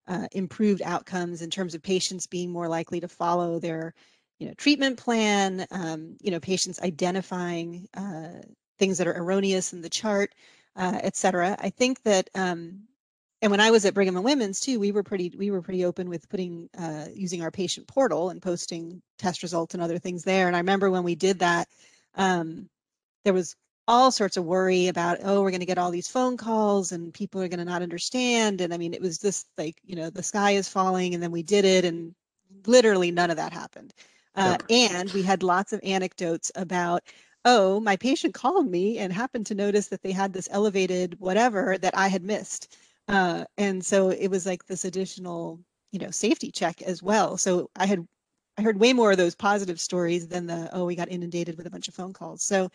uh, 0.08 0.28
improved 0.32 0.82
outcomes 0.82 1.42
in 1.42 1.50
terms 1.50 1.76
of 1.76 1.84
patients 1.84 2.28
being 2.28 2.52
more 2.52 2.68
likely 2.68 3.00
to 3.00 3.08
follow 3.08 3.60
their 3.60 3.94
you 4.40 4.48
know 4.48 4.54
treatment 4.56 4.98
plan 4.98 5.66
um, 5.72 6.18
you 6.22 6.32
know 6.32 6.40
patients 6.40 6.82
identifying 6.82 7.88
uh, 7.96 8.42
things 8.80 8.98
that 8.98 9.08
are 9.08 9.18
erroneous 9.18 9.74
in 9.74 9.82
the 9.82 9.90
chart 9.90 10.34
uh, 10.76 11.00
et 11.04 11.16
cetera. 11.16 11.58
I 11.60 11.70
think 11.70 12.02
that 12.04 12.30
um, 12.36 12.82
and 13.42 13.52
when 13.52 13.60
i 13.60 13.72
was 13.72 13.86
at 13.86 13.94
brigham 13.94 14.16
and 14.16 14.26
women's 14.26 14.60
too 14.60 14.80
we 14.80 14.92
were 14.92 15.04
pretty 15.04 15.34
we 15.38 15.52
were 15.52 15.62
pretty 15.62 15.86
open 15.86 16.10
with 16.10 16.28
putting 16.30 16.70
uh, 16.78 17.06
using 17.14 17.42
our 17.42 17.52
patient 17.52 17.88
portal 17.88 18.30
and 18.30 18.42
posting 18.42 19.02
test 19.18 19.44
results 19.44 19.74
and 19.74 19.84
other 19.84 20.00
things 20.00 20.24
there. 20.24 20.48
And 20.48 20.56
i 20.56 20.60
remember 20.60 20.90
when 20.90 21.04
we 21.04 21.16
did 21.16 21.40
that 21.40 21.68
um, 22.16 22.70
there 23.26 23.34
was 23.34 23.56
all 23.90 24.12
sorts 24.12 24.38
of 24.38 24.46
worry 24.46 24.88
about 24.88 25.18
oh 25.24 25.42
we're 25.42 25.50
going 25.50 25.60
to 25.60 25.66
get 25.66 25.80
all 25.80 25.90
these 25.90 26.08
phone 26.08 26.38
calls 26.38 26.92
and 26.92 27.12
people 27.12 27.42
are 27.42 27.48
going 27.48 27.58
to 27.58 27.66
not 27.66 27.82
understand 27.82 28.62
and 28.62 28.72
i 28.72 28.78
mean 28.78 28.94
it 28.94 29.02
was 29.02 29.18
just 29.18 29.48
like 29.58 29.82
you 29.84 29.96
know 29.96 30.12
the 30.12 30.22
sky 30.22 30.52
is 30.52 30.70
falling 30.70 31.16
and 31.16 31.24
then 31.24 31.32
we 31.32 31.42
did 31.42 31.66
it 31.66 31.84
and 31.84 32.14
literally 32.68 33.10
none 33.10 33.32
of 33.32 33.36
that 33.38 33.52
happened 33.52 33.96
uh, 34.36 34.58
yep. 34.60 34.64
and 34.70 35.12
we 35.12 35.24
had 35.24 35.42
lots 35.42 35.74
of 35.74 35.80
anecdotes 35.84 36.52
about 36.54 37.02
oh 37.46 37.80
my 37.80 37.96
patient 37.96 38.32
called 38.36 38.70
me 38.70 39.00
and 39.00 39.12
happened 39.12 39.48
to 39.48 39.56
notice 39.56 39.88
that 39.88 40.04
they 40.04 40.12
had 40.12 40.32
this 40.34 40.48
elevated 40.52 41.20
whatever 41.20 41.76
that 41.80 41.98
i 41.98 42.08
had 42.08 42.24
missed 42.24 42.78
uh, 43.08 43.44
and 43.58 43.84
so 43.84 44.10
it 44.12 44.28
was 44.28 44.46
like 44.46 44.64
this 44.68 44.86
additional 44.86 45.60
you 45.92 45.98
know 45.98 46.12
safety 46.12 46.52
check 46.52 46.80
as 46.84 47.02
well 47.02 47.38
so 47.38 47.72
i 47.76 47.88
had 47.88 48.08
I 48.60 48.62
heard 48.62 48.78
way 48.78 48.92
more 48.92 49.12
of 49.12 49.18
those 49.18 49.36
positive 49.36 49.80
stories 49.80 50.28
than 50.28 50.46
the 50.46 50.70
oh 50.74 50.84
we 50.84 50.94
got 50.94 51.10
inundated 51.10 51.56
with 51.56 51.66
a 51.66 51.70
bunch 51.70 51.88
of 51.88 51.94
phone 51.94 52.12
calls. 52.12 52.44
So, 52.44 52.70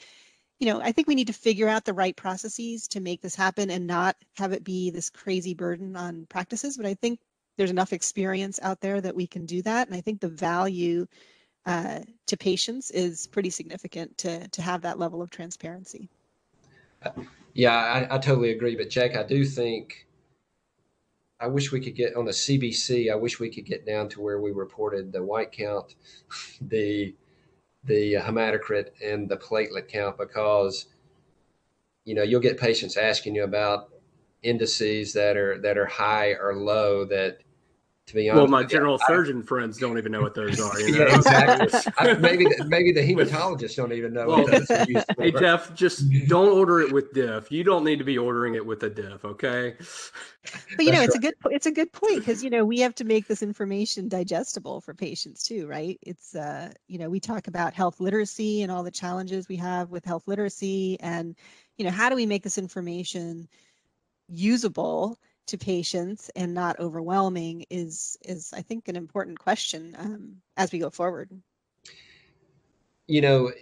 you 0.64 0.72
know, 0.72 0.80
I 0.80 0.92
think 0.92 1.08
we 1.08 1.14
need 1.14 1.26
to 1.26 1.34
figure 1.34 1.68
out 1.68 1.84
the 1.84 1.92
right 1.92 2.16
processes 2.16 2.88
to 2.88 3.00
make 3.00 3.20
this 3.20 3.34
happen 3.34 3.68
and 3.70 3.86
not 3.86 4.16
have 4.38 4.54
it 4.54 4.64
be 4.64 4.88
this 4.88 5.10
crazy 5.10 5.52
burden 5.52 5.94
on 5.94 6.24
practices. 6.30 6.78
But 6.78 6.86
I 6.86 6.94
think 6.94 7.20
there's 7.58 7.70
enough 7.70 7.92
experience 7.92 8.58
out 8.62 8.80
there 8.80 9.02
that 9.02 9.14
we 9.14 9.26
can 9.26 9.44
do 9.44 9.60
that, 9.60 9.88
and 9.88 9.94
I 9.94 10.00
think 10.00 10.22
the 10.22 10.28
value 10.28 11.06
uh, 11.66 12.00
to 12.26 12.36
patients 12.38 12.90
is 12.92 13.26
pretty 13.26 13.50
significant 13.50 14.16
to 14.18 14.48
to 14.48 14.62
have 14.62 14.80
that 14.82 14.98
level 14.98 15.20
of 15.20 15.28
transparency. 15.28 16.08
Yeah, 17.52 17.76
I, 17.76 18.14
I 18.14 18.18
totally 18.18 18.52
agree. 18.52 18.74
But 18.74 18.88
Jack, 18.88 19.16
I 19.16 19.22
do 19.22 19.44
think 19.44 20.06
I 21.40 21.46
wish 21.46 21.72
we 21.72 21.80
could 21.80 21.94
get 21.94 22.16
on 22.16 22.24
the 22.24 22.32
CBC. 22.32 23.12
I 23.12 23.16
wish 23.16 23.38
we 23.38 23.50
could 23.50 23.66
get 23.66 23.84
down 23.84 24.08
to 24.08 24.22
where 24.22 24.40
we 24.40 24.50
reported 24.50 25.12
the 25.12 25.22
white 25.22 25.52
count, 25.52 25.94
the 26.62 27.14
the 27.86 28.14
hematocrit, 28.14 28.90
and 29.02 29.28
the 29.28 29.36
platelet 29.36 29.88
count 29.88 30.18
because 30.18 30.86
you 32.04 32.14
know 32.14 32.22
you'll 32.22 32.40
get 32.40 32.58
patients 32.58 32.96
asking 32.96 33.34
you 33.34 33.44
about 33.44 33.90
indices 34.42 35.12
that 35.14 35.36
are 35.36 35.58
that 35.60 35.78
are 35.78 35.86
high 35.86 36.30
or 36.32 36.54
low 36.54 37.04
that 37.04 37.38
to 38.06 38.14
be 38.14 38.28
honest. 38.28 38.42
Well, 38.42 38.50
my 38.50 38.64
general 38.64 38.98
you, 39.00 39.06
surgeon 39.06 39.40
I, 39.42 39.46
friends 39.46 39.78
don't 39.78 39.96
even 39.96 40.12
know 40.12 40.20
what 40.20 40.34
those 40.34 40.60
are. 40.60 40.78
You 40.78 40.92
know? 40.98 41.06
yeah, 41.06 41.14
exactly. 41.16 41.92
I, 41.98 42.14
maybe 42.14 42.46
maybe 42.66 42.92
the 42.92 43.00
hematologists 43.00 43.76
don't 43.76 43.92
even 43.92 44.12
know. 44.12 44.26
Well, 44.26 44.46
hey 45.18 45.30
Jeff, 45.30 45.74
just 45.74 46.04
don't 46.26 46.48
order 46.48 46.80
it 46.80 46.92
with 46.92 47.14
diff. 47.14 47.50
You 47.50 47.64
don't 47.64 47.82
need 47.82 47.98
to 47.98 48.04
be 48.04 48.18
ordering 48.18 48.54
it 48.56 48.64
with 48.64 48.82
a 48.82 48.90
diff, 48.90 49.24
okay? 49.24 49.76
But 50.76 50.84
you 50.84 50.92
know, 50.92 51.00
it's 51.00 51.16
right. 51.16 51.24
a 51.24 51.32
good 51.32 51.34
it's 51.50 51.66
a 51.66 51.72
good 51.72 51.92
point 51.92 52.18
because 52.18 52.44
you 52.44 52.50
know 52.50 52.64
we 52.64 52.78
have 52.80 52.94
to 52.96 53.04
make 53.04 53.26
this 53.26 53.42
information 53.42 54.08
digestible 54.08 54.82
for 54.82 54.92
patients 54.92 55.42
too, 55.42 55.66
right? 55.66 55.98
It's 56.02 56.34
uh, 56.34 56.72
you 56.88 56.98
know, 56.98 57.08
we 57.08 57.20
talk 57.20 57.48
about 57.48 57.72
health 57.72 58.00
literacy 58.00 58.62
and 58.62 58.70
all 58.70 58.82
the 58.82 58.90
challenges 58.90 59.48
we 59.48 59.56
have 59.56 59.90
with 59.90 60.04
health 60.04 60.28
literacy, 60.28 60.98
and 61.00 61.34
you 61.78 61.84
know, 61.84 61.90
how 61.90 62.10
do 62.10 62.16
we 62.16 62.26
make 62.26 62.42
this 62.42 62.58
information 62.58 63.48
usable? 64.28 65.18
To 65.46 65.58
patients 65.58 66.30
and 66.36 66.54
not 66.54 66.78
overwhelming 66.80 67.64
is 67.70 68.16
is 68.24 68.52
I 68.54 68.62
think 68.62 68.88
an 68.88 68.96
important 68.96 69.38
question 69.38 69.94
um, 69.98 70.36
as 70.56 70.72
we 70.72 70.78
go 70.78 70.90
forward. 70.90 71.30
You 73.06 73.20
know, 73.20 73.52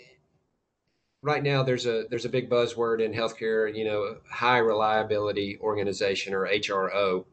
right 1.23 1.42
now 1.42 1.62
there's 1.62 1.87
a 1.87 2.05
there's 2.11 2.25
a 2.25 2.29
big 2.29 2.49
buzzword 2.49 3.05
in 3.05 3.12
healthcare. 3.12 3.75
You 3.75 3.85
know, 3.85 4.16
high 4.31 4.59
reliability 4.59 5.59
organization 5.61 6.35
or 6.35 6.47
HRO, 6.47 7.25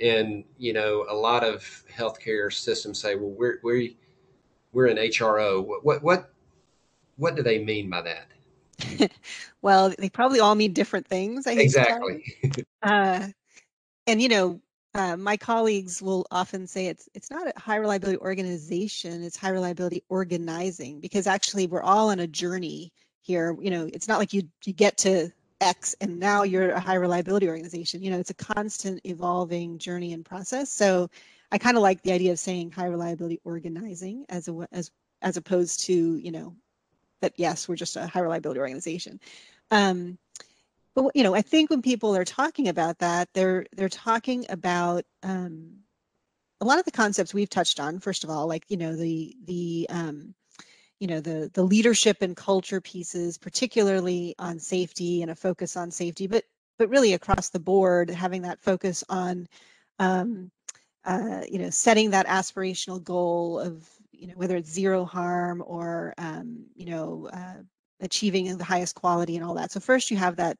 and 0.00 0.44
you 0.58 0.72
know 0.72 1.06
a 1.08 1.14
lot 1.14 1.44
of 1.44 1.62
healthcare 1.94 2.52
systems 2.52 3.00
say, 3.00 3.14
well, 3.14 3.30
we're 3.30 3.60
we're 3.62 3.90
we're 4.72 4.86
an 4.86 4.96
HRO. 4.96 5.64
What 5.82 6.02
what 6.02 6.30
what 7.16 7.36
do 7.36 7.42
they 7.42 7.62
mean 7.62 7.88
by 7.88 8.02
that? 8.02 9.12
well, 9.62 9.92
they 9.98 10.08
probably 10.08 10.40
all 10.40 10.54
mean 10.54 10.72
different 10.72 11.06
things. 11.06 11.46
I 11.46 11.52
exactly. 11.52 12.24
Uh, 12.82 13.26
and 14.06 14.20
you 14.20 14.28
know 14.28 14.60
uh, 14.94 15.16
my 15.16 15.36
colleagues 15.36 16.00
will 16.00 16.26
often 16.30 16.66
say 16.66 16.86
it's 16.86 17.08
it's 17.14 17.30
not 17.30 17.46
a 17.46 17.58
high 17.58 17.76
reliability 17.76 18.18
organization 18.18 19.22
it's 19.22 19.36
high 19.36 19.50
reliability 19.50 20.02
organizing 20.08 21.00
because 21.00 21.26
actually 21.26 21.66
we're 21.66 21.82
all 21.82 22.10
on 22.10 22.20
a 22.20 22.26
journey 22.26 22.92
here 23.20 23.56
you 23.60 23.70
know 23.70 23.88
it's 23.92 24.08
not 24.08 24.18
like 24.18 24.32
you 24.32 24.42
you 24.64 24.72
get 24.72 24.96
to 24.96 25.30
x 25.60 25.94
and 26.00 26.18
now 26.18 26.42
you're 26.42 26.70
a 26.70 26.80
high 26.80 26.94
reliability 26.94 27.48
organization 27.48 28.02
you 28.02 28.10
know 28.10 28.18
it's 28.18 28.30
a 28.30 28.34
constant 28.34 29.00
evolving 29.04 29.78
journey 29.78 30.12
and 30.12 30.24
process 30.24 30.70
so 30.70 31.08
i 31.52 31.58
kind 31.58 31.76
of 31.76 31.82
like 31.82 32.02
the 32.02 32.12
idea 32.12 32.32
of 32.32 32.38
saying 32.38 32.70
high 32.70 32.86
reliability 32.86 33.40
organizing 33.44 34.24
as 34.28 34.48
a 34.48 34.68
as 34.72 34.90
as 35.22 35.36
opposed 35.36 35.80
to 35.80 36.16
you 36.16 36.30
know 36.30 36.54
that 37.20 37.32
yes 37.36 37.68
we're 37.68 37.76
just 37.76 37.96
a 37.96 38.06
high 38.06 38.20
reliability 38.20 38.60
organization. 38.60 39.20
Um, 39.70 40.18
but 40.96 41.12
you 41.14 41.22
know 41.22 41.34
i 41.34 41.42
think 41.42 41.70
when 41.70 41.82
people 41.82 42.16
are 42.16 42.24
talking 42.24 42.68
about 42.68 42.98
that 42.98 43.28
they're 43.34 43.66
they're 43.76 43.88
talking 43.88 44.44
about 44.48 45.04
um, 45.22 45.70
a 46.60 46.64
lot 46.64 46.78
of 46.78 46.84
the 46.84 46.90
concepts 46.90 47.34
we've 47.34 47.50
touched 47.50 47.78
on 47.78 48.00
first 48.00 48.24
of 48.24 48.30
all 48.30 48.48
like 48.48 48.64
you 48.68 48.76
know 48.76 48.96
the 48.96 49.36
the 49.44 49.86
um, 49.90 50.34
you 50.98 51.06
know 51.06 51.20
the 51.20 51.50
the 51.54 51.62
leadership 51.62 52.22
and 52.22 52.36
culture 52.36 52.80
pieces 52.80 53.38
particularly 53.38 54.34
on 54.38 54.58
safety 54.58 55.22
and 55.22 55.30
a 55.30 55.34
focus 55.36 55.76
on 55.76 55.90
safety 55.90 56.26
but 56.26 56.44
but 56.78 56.88
really 56.88 57.14
across 57.14 57.50
the 57.50 57.60
board 57.60 58.10
having 58.10 58.42
that 58.42 58.60
focus 58.60 59.04
on 59.08 59.46
um, 59.98 60.50
uh, 61.04 61.42
you 61.50 61.58
know 61.58 61.70
setting 61.70 62.10
that 62.10 62.26
aspirational 62.26 63.02
goal 63.02 63.60
of 63.60 63.88
you 64.12 64.28
know 64.28 64.34
whether 64.36 64.56
it's 64.56 64.70
zero 64.70 65.04
harm 65.04 65.62
or 65.66 66.14
um, 66.18 66.64
you 66.74 66.86
know 66.86 67.28
uh, 67.32 67.62
achieving 68.00 68.56
the 68.56 68.64
highest 68.64 68.94
quality 68.94 69.36
and 69.36 69.44
all 69.44 69.54
that. 69.54 69.72
So 69.72 69.80
first 69.80 70.10
you 70.10 70.16
have 70.16 70.36
that 70.36 70.58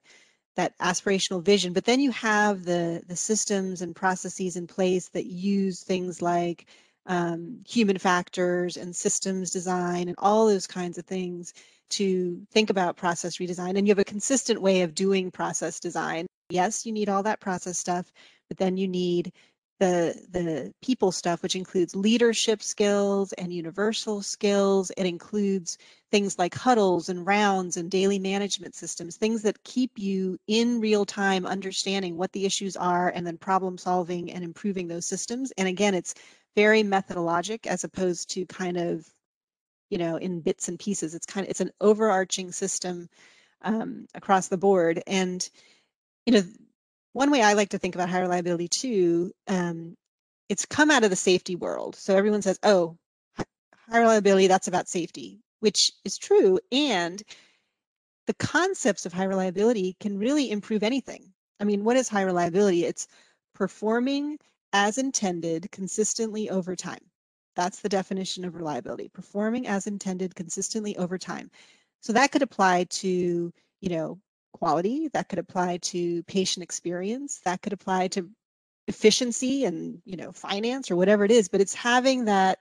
that 0.57 0.77
aspirational 0.79 1.43
vision 1.43 1.73
but 1.73 1.85
then 1.85 2.01
you 2.01 2.11
have 2.11 2.65
the 2.65 3.03
the 3.09 3.17
systems 3.17 3.83
and 3.83 3.95
processes 3.95 4.57
in 4.57 4.67
place 4.67 5.09
that 5.09 5.27
use 5.27 5.83
things 5.83 6.21
like 6.21 6.67
um, 7.07 7.61
human 7.67 7.99
factors 7.99 8.77
and 8.77 8.95
systems 8.95 9.51
design 9.51 10.09
and 10.09 10.17
all 10.19 10.47
those 10.47 10.67
kinds 10.67 10.99
of 10.99 11.07
things 11.07 11.55
to 11.89 12.41
think 12.51 12.69
about 12.69 12.97
process 12.97 13.37
redesign. 13.37 13.79
And 13.79 13.87
you 13.87 13.93
have 13.93 14.01
a 14.01 14.05
consistent 14.05 14.61
way 14.61 14.83
of 14.83 14.95
doing 14.95 15.31
process 15.31 15.79
design. 15.79 16.27
Yes 16.51 16.85
you 16.87 16.93
need 16.93 17.09
all 17.09 17.23
that 17.23 17.41
process 17.41 17.79
stuff 17.79 18.13
but 18.49 18.59
then 18.59 18.77
you 18.77 18.89
need 18.89 19.33
the 19.79 20.15
the 20.31 20.73
people 20.83 21.13
stuff 21.13 21.43
which 21.43 21.55
includes 21.57 21.95
leadership 21.95 22.63
skills 22.63 23.33
and 23.35 23.53
universal 23.53 24.23
skills. 24.23 24.91
It 24.97 25.05
includes 25.07 25.77
things 26.11 26.39
like 26.39 26.55
huddles 26.55 27.09
and 27.09 27.27
rounds 27.27 27.77
and 27.77 27.91
daily 27.91 28.19
management 28.19 28.75
systems 28.75 29.17
things 29.17 29.43
that 29.43 29.63
keep 29.65 29.99
you 29.99 30.39
in 30.47 30.81
real 30.81 31.05
time 31.05 31.45
understanding 31.47 32.17
what 32.17 32.33
the 32.33 32.47
issues 32.47 32.77
are 32.77 33.11
and 33.11 33.27
then 33.27 33.37
problem 33.37 33.77
solving 33.77 34.33
and 34.33 34.45
improving 34.45 34.89
those 34.89 35.07
systems. 35.07 35.53
And 35.59 35.69
again 35.69 35.95
it's 35.95 36.15
very 36.57 36.83
methodologic 36.83 37.67
as 37.67 37.85
opposed 37.85 38.31
to 38.31 38.47
kind 38.47 38.77
of 38.79 39.07
you 39.91 39.99
know 39.99 40.17
in 40.17 40.41
bits 40.41 40.69
and 40.69 40.79
pieces. 40.79 41.15
It's 41.15 41.27
kind 41.27 41.47
of 41.47 41.51
it's 41.51 41.61
an 41.61 41.71
overarching 41.81 42.53
system 42.53 43.09
um, 43.63 44.07
across 44.15 44.49
the 44.49 44.57
board. 44.59 45.03
And 45.07 45.49
you 46.27 46.35
know 46.35 46.43
one 47.17 47.31
way 47.31 47.41
I 47.41 47.55
like 47.55 47.71
to 47.71 47.79
think 47.79 47.95
about 47.95 48.11
high 48.11 48.21
reliability 48.21 48.69
too, 48.69 49.33
um, 49.49 49.97
it's 50.51 50.67
come 50.67 50.91
out 50.91 51.03
of 51.03 51.09
the 51.09 51.17
safety 51.17 51.57
world. 51.57 51.97
So 51.97 52.15
everyone 52.15 52.43
says, 52.43 52.59
oh, 52.63 52.99
high 53.91 54.01
reliability, 54.01 54.49
that's 54.49 54.69
about 54.69 54.87
safety, 54.87 55.41
which 55.61 55.93
is 56.05 56.19
true. 56.19 56.61
And 56.71 57.23
the 58.27 58.35
concepts 58.35 59.07
of 59.07 59.15
high 59.15 59.25
reliability 59.25 59.97
can 59.99 60.19
really 60.19 60.51
improve 60.51 60.83
anything. 60.83 61.33
I 61.59 61.65
mean, 61.65 61.85
what 61.85 61.97
is 61.97 62.07
high 62.07 62.23
reliability? 62.23 62.85
It's 62.85 63.09
performing 63.55 64.37
as 64.75 64.99
intended 64.99 65.73
consistently 65.73 66.51
over 66.51 66.77
time. 66.77 67.01
That's 67.55 67.81
the 67.81 67.89
definition 67.89 68.45
of 68.45 68.57
reliability, 68.57 69.09
performing 69.09 69.67
as 69.67 69.87
intended 69.87 70.35
consistently 70.35 70.99
over 70.99 71.17
time. 71.17 71.51
So 72.03 72.13
that 72.13 72.31
could 72.31 72.43
apply 72.43 72.85
to, 72.85 73.51
you 73.81 73.89
know, 73.89 74.19
quality, 74.59 75.09
that 75.09 75.29
could 75.29 75.39
apply 75.39 75.79
to 75.79 76.23
patient 76.25 76.63
experience, 76.63 77.41
that 77.45 77.63
could 77.63 77.73
apply 77.73 78.09
to 78.09 78.29
efficiency 78.89 79.65
and 79.65 80.01
you 80.05 80.17
know 80.17 80.31
finance 80.33 80.91
or 80.91 80.97
whatever 80.97 81.25
it 81.25 81.31
is, 81.31 81.49
but 81.49 81.61
it's 81.61 81.75
having 81.75 82.25
that 82.25 82.59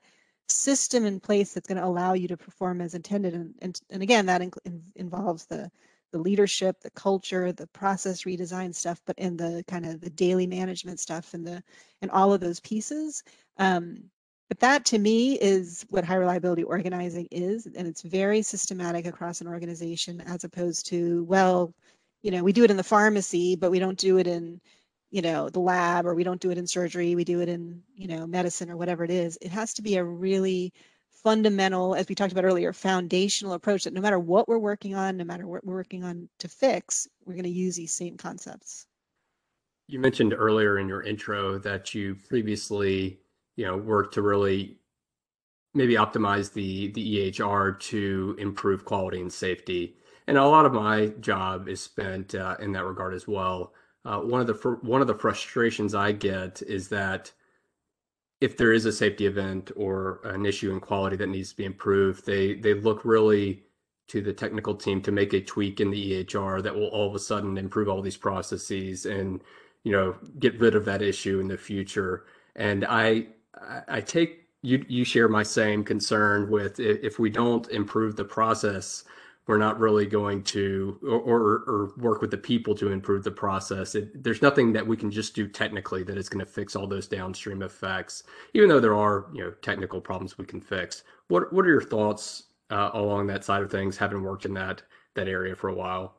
system 0.48 1.06
in 1.06 1.20
place 1.20 1.54
that's 1.54 1.68
going 1.68 1.78
to 1.78 1.86
allow 1.86 2.14
you 2.14 2.28
to 2.28 2.38
perform 2.38 2.82
as 2.82 2.94
intended. 2.94 3.34
And, 3.34 3.56
and, 3.62 3.80
and 3.90 4.04
again, 4.04 4.26
that 4.28 4.42
in, 4.42 4.52
in, 4.66 4.82
involves 4.96 5.46
the 5.46 5.72
the 6.12 6.20
leadership, 6.20 6.80
the 6.80 6.92
culture, 6.92 7.52
the 7.52 7.68
process 7.68 8.24
redesign 8.24 8.74
stuff, 8.74 9.02
but 9.06 9.18
in 9.20 9.36
the 9.36 9.66
kind 9.68 9.86
of 9.86 10.00
the 10.00 10.10
daily 10.10 10.48
management 10.48 11.00
stuff 11.00 11.34
and 11.34 11.46
the 11.46 11.62
and 12.02 12.10
all 12.12 12.34
of 12.34 12.40
those 12.42 12.60
pieces. 12.62 13.24
Um, 13.58 14.04
but 14.48 14.60
that 14.60 14.86
to 14.86 15.00
me 15.00 15.40
is 15.40 15.86
what 15.90 16.06
high 16.06 16.16
reliability 16.16 16.64
organizing 16.64 17.28
is. 17.32 17.66
And 17.66 17.88
it's 17.88 18.04
very 18.04 18.42
systematic 18.42 19.08
across 19.08 19.42
an 19.42 19.48
organization 19.48 20.22
as 20.22 20.44
opposed 20.44 20.86
to, 20.88 21.24
well, 21.24 21.74
you 22.22 22.32
know, 22.32 22.44
we 22.44 22.54
do 22.54 22.64
it 22.64 22.72
in 22.72 22.78
the 22.78 22.84
pharmacy, 22.84 23.56
but 23.56 23.72
we 23.72 23.80
don't 23.80 23.98
do 23.98 24.18
it 24.18 24.28
in, 24.28 24.62
you 25.10 25.22
know, 25.22 25.50
the 25.50 25.60
lab 25.60 26.06
or 26.06 26.14
we 26.14 26.24
don't 26.24 26.42
do 26.42 26.52
it 26.52 26.58
in 26.58 26.68
surgery. 26.68 27.16
We 27.16 27.24
do 27.24 27.42
it 27.42 27.50
in, 27.50 27.82
you 27.96 28.08
know, 28.08 28.28
medicine 28.28 28.70
or 28.70 28.78
whatever 28.78 29.04
it 29.04 29.12
is. 29.12 29.38
It 29.42 29.52
has 29.52 29.74
to 29.76 29.82
be 29.82 29.98
a 29.98 30.04
really 30.04 30.74
fundamental, 31.12 31.96
as 31.96 32.08
we 32.08 32.14
talked 32.14 32.32
about 32.32 32.46
earlier, 32.46 32.72
foundational 32.72 33.54
approach 33.54 33.86
that 33.86 33.94
no 33.94 34.02
matter 34.02 34.20
what 34.20 34.48
we're 34.48 34.60
working 34.60 34.94
on, 34.94 35.18
no 35.18 35.24
matter 35.24 35.48
what 35.48 35.66
we're 35.66 35.74
working 35.74 36.04
on 36.04 36.30
to 36.38 36.48
fix, 36.48 37.08
we're 37.26 37.34
going 37.34 37.46
to 37.46 37.50
use 37.50 37.76
these 37.76 37.94
same 37.94 38.16
concepts. 38.16 38.86
You 39.88 40.00
mentioned 40.00 40.36
earlier 40.38 40.78
in 40.78 40.88
your 40.88 41.02
intro 41.02 41.58
that 41.60 41.96
you 41.96 42.16
previously 42.28 43.20
you 43.56 43.66
know 43.66 43.78
work 43.78 44.12
to 44.14 44.22
really 44.22 44.78
maybe 45.74 45.96
optimize 45.96 46.54
the 46.54 46.88
the 46.94 47.32
EHR 47.32 47.80
to 47.80 48.36
improve 48.40 48.86
quality 48.86 49.22
and 49.22 49.32
safety. 49.32 49.96
And 50.28 50.38
a 50.38 50.46
lot 50.46 50.66
of 50.66 50.74
my 50.74 51.08
job 51.20 51.68
is 51.68 51.82
spent 51.82 52.34
uh, 52.34 52.56
in 52.60 52.72
that 52.72 52.86
regard 52.86 53.14
as 53.14 53.28
well. 53.28 53.74
Uh, 54.06 54.20
one 54.20 54.42
of 54.42 54.48
the 54.48 54.56
fr- 54.56 54.82
one 54.82 55.02
of 55.02 55.08
the 55.08 55.16
frustrations 55.16 55.94
I 55.94 56.14
get 56.14 56.62
is 56.64 56.90
that 56.90 57.32
if 58.42 58.58
there 58.58 58.74
is 58.74 58.86
a 58.86 58.92
safety 58.92 59.26
event 59.26 59.72
or 59.76 60.22
an 60.24 60.46
issue 60.46 60.72
in 60.72 60.80
quality 60.80 61.16
that 61.18 61.28
needs 61.28 61.52
to 61.52 61.58
be 61.58 61.66
improved, 61.66 62.26
they 62.26 62.56
they 62.56 62.74
look 62.74 63.06
really 63.06 63.64
to 64.08 64.22
the 64.22 64.34
technical 64.34 64.76
team 64.76 65.02
to 65.02 65.12
make 65.12 65.34
a 65.34 65.42
tweak 65.42 65.80
in 65.80 65.90
the 65.90 66.24
EHR 66.24 66.62
that 66.62 66.76
will 66.76 66.88
all 66.88 67.08
of 67.08 67.16
a 67.16 67.20
sudden 67.20 67.58
improve 67.58 67.90
all 67.90 68.02
these 68.02 68.18
processes 68.18 69.06
and 69.06 69.42
you 69.84 69.92
know 69.92 70.16
get 70.40 70.60
rid 70.60 70.76
of 70.76 70.86
that 70.86 71.02
issue 71.02 71.40
in 71.40 71.48
the 71.48 71.58
future. 71.58 72.26
And 72.56 72.86
I 72.86 73.28
I 73.88 74.02
take 74.02 74.46
you 74.62 74.84
you 74.88 75.06
share 75.06 75.28
my 75.28 75.44
same 75.44 75.84
concern 75.84 76.50
with 76.50 76.80
if 76.80 77.20
we 77.20 77.30
don't 77.30 77.68
improve 77.70 78.16
the 78.16 78.26
process, 78.26 79.04
we're 79.48 79.58
not 79.58 79.80
really 79.80 80.06
going 80.06 80.44
to 80.44 80.98
or, 81.04 81.20
or, 81.20 81.64
or 81.68 81.94
work 81.98 82.22
with 82.22 82.32
the 82.32 82.38
people 82.38 82.74
to 82.76 82.92
improve 82.92 83.24
the 83.24 83.32
process. 83.32 83.94
It, 83.94 84.24
there's 84.24 84.42
nothing 84.42 84.74
that 84.74 84.86
we 84.86 84.98
can 84.98 85.12
just 85.12 85.36
do 85.36 85.48
technically 85.48 86.04
that 86.04 86.18
is 86.18 86.30
going 86.30 86.44
to 86.44 86.52
fix 86.52 86.76
all 86.76 86.88
those 86.88 87.08
downstream 87.08 87.62
effects, 87.62 88.24
even 88.54 88.70
though 88.70 88.80
there 88.80 88.96
are 88.96 89.28
you 89.34 89.44
know 89.44 89.52
technical 89.62 90.02
problems 90.02 90.38
we 90.38 90.46
can 90.46 90.62
fix. 90.62 91.04
What 91.28 91.54
what 91.54 91.66
are 91.66 91.70
your 91.70 91.82
thoughts 91.82 92.44
uh, 92.72 92.90
along 92.94 93.28
that 93.28 93.44
side 93.44 93.62
of 93.62 93.72
things, 93.72 93.98
having 93.98 94.24
worked 94.24 94.46
in 94.46 94.54
that 94.56 94.82
that 95.14 95.28
area 95.28 95.56
for 95.56 95.70
a 95.70 95.76
while? 95.76 96.16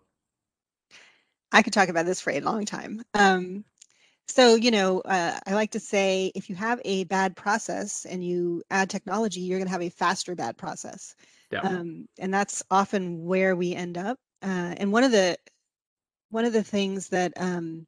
I 1.52 1.62
could 1.62 1.72
talk 1.72 1.88
about 1.88 2.06
this 2.06 2.20
for 2.20 2.30
a 2.30 2.40
long 2.40 2.64
time. 2.64 3.02
Um, 3.14 3.64
so, 4.28 4.54
you 4.56 4.70
know, 4.70 5.00
uh, 5.00 5.38
I 5.46 5.54
like 5.54 5.70
to 5.72 5.80
say 5.80 6.32
if 6.34 6.50
you 6.50 6.56
have 6.56 6.80
a 6.84 7.04
bad 7.04 7.36
process 7.36 8.04
and 8.04 8.24
you 8.24 8.62
add 8.70 8.90
technology, 8.90 9.40
you're 9.40 9.58
going 9.58 9.68
to 9.68 9.72
have 9.72 9.82
a 9.82 9.90
faster 9.90 10.34
bad 10.34 10.56
process. 10.56 11.14
Yeah. 11.50 11.60
Um, 11.60 12.08
and 12.18 12.34
that's 12.34 12.62
often 12.70 13.24
where 13.24 13.54
we 13.54 13.74
end 13.74 13.98
up. 13.98 14.18
Uh, 14.42 14.74
and 14.76 14.92
one 14.92 15.04
of 15.04 15.12
the 15.12 15.36
one 16.30 16.44
of 16.44 16.52
the 16.52 16.62
things 16.62 17.08
that 17.08 17.32
um, 17.36 17.86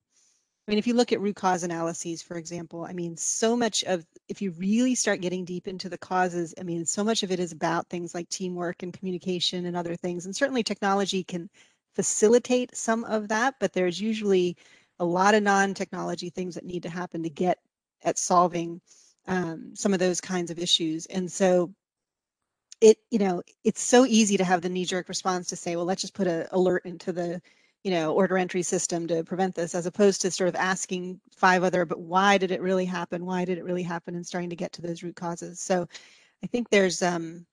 I 0.69 0.71
mean, 0.71 0.79
if 0.79 0.87
you 0.87 0.93
look 0.93 1.13
at 1.13 1.21
root 1.21 1.37
cause 1.37 1.63
analyses, 1.63 2.21
for 2.21 2.37
example, 2.37 2.85
I 2.85 2.93
mean, 2.93 3.17
so 3.17 3.57
much 3.57 3.83
of 3.85 4.05
if 4.29 4.43
you 4.43 4.51
really 4.53 4.95
start 4.95 5.23
getting 5.23 5.47
deep 5.47 5.67
into 5.67 5.89
the 5.89 5.97
causes, 5.97 6.55
I 6.61 6.63
mean, 6.63 6.85
so 6.85 7.03
much 7.03 7.23
of 7.23 7.33
it 7.33 7.41
is 7.41 7.53
about 7.53 7.89
things 7.89 8.15
like 8.15 8.29
teamwork 8.29 8.83
and 8.83 8.93
communication 8.93 9.65
and 9.65 9.75
other 9.75 9.97
things. 9.97 10.27
And 10.27 10.37
certainly 10.37 10.63
technology 10.63 11.25
can 11.25 11.49
facilitate 11.95 12.77
some 12.77 13.05
of 13.05 13.29
that, 13.29 13.55
but 13.59 13.73
there's 13.73 13.99
usually 13.99 14.59
a 14.99 15.05
lot 15.05 15.35
of 15.35 15.43
non-technology 15.43 16.31
things 16.31 16.55
that 16.55 16.65
need 16.65 16.83
to 16.83 16.91
happen 16.91 17.23
to 17.23 17.31
get 17.31 17.59
at 18.05 18.19
solving 18.19 18.81
um, 19.27 19.73
some 19.75 19.93
of 19.93 19.99
those 19.99 20.21
kinds 20.21 20.51
of 20.51 20.59
issues. 20.59 21.07
And 21.07 21.31
so 21.31 21.73
it, 22.81 22.99
you 23.11 23.19
know, 23.19 23.43
it's 23.65 23.83
so 23.83 24.07
easy 24.07 24.37
to 24.37 24.45
have 24.45 24.63
the 24.63 24.69
knee-jerk 24.69 25.09
response 25.09 25.49
to 25.49 25.57
say, 25.57 25.77
well, 25.77 25.85
let's 25.85 26.01
just 26.01 26.15
put 26.15 26.27
an 26.27 26.47
alert 26.53 26.85
into 26.85 27.13
the, 27.13 27.43
you 27.85 27.91
know, 27.91 28.13
order 28.13 28.39
entry 28.39 28.63
system 28.63 29.07
to 29.09 29.25
prevent 29.25 29.55
this, 29.55 29.75
as 29.75 29.87
opposed 29.87 30.21
to 30.23 30.31
sort 30.31 30.49
of 30.49 30.57
asking 30.57 31.21
five 31.37 31.63
other, 31.63 31.85
but 31.85 32.01
why 32.01 32.39
did 32.39 32.51
it 32.51 32.63
really 32.63 32.85
happen? 32.85 33.27
Why 33.27 33.45
did 33.45 33.59
it 33.59 33.65
really 33.65 33.83
happen? 33.83 34.15
And 34.15 34.27
starting 34.27 34.51
to 34.51 34.57
get 34.57 34.73
to 34.75 34.83
those 34.83 35.03
root 35.03 35.17
causes. 35.17 35.61
So 35.61 35.89
I 36.43 36.47
think 36.47 36.69
there's, 36.71 37.03
um, 37.03 37.47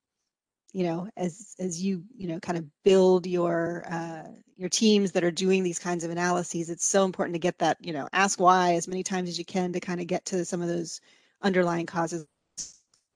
you 0.73 0.83
know, 0.83 1.09
as 1.15 1.55
as 1.59 1.81
you 1.81 2.03
you 2.17 2.27
know 2.27 2.39
kind 2.39 2.57
of 2.57 2.65
build 2.83 3.25
your 3.25 3.85
uh, 3.89 4.27
your 4.57 4.69
teams 4.69 5.11
that 5.13 5.23
are 5.23 5.31
doing 5.31 5.63
these 5.63 5.79
kinds 5.79 6.03
of 6.03 6.11
analyses, 6.11 6.69
it's 6.69 6.87
so 6.87 7.05
important 7.05 7.33
to 7.33 7.39
get 7.39 7.57
that 7.59 7.77
you 7.79 7.93
know 7.93 8.09
ask 8.13 8.39
why 8.39 8.73
as 8.73 8.87
many 8.87 9.03
times 9.03 9.29
as 9.29 9.39
you 9.39 9.45
can 9.45 9.71
to 9.73 9.79
kind 9.79 10.01
of 10.01 10.07
get 10.07 10.25
to 10.25 10.43
some 10.43 10.61
of 10.61 10.67
those 10.67 10.99
underlying 11.41 11.85
causes. 11.85 12.25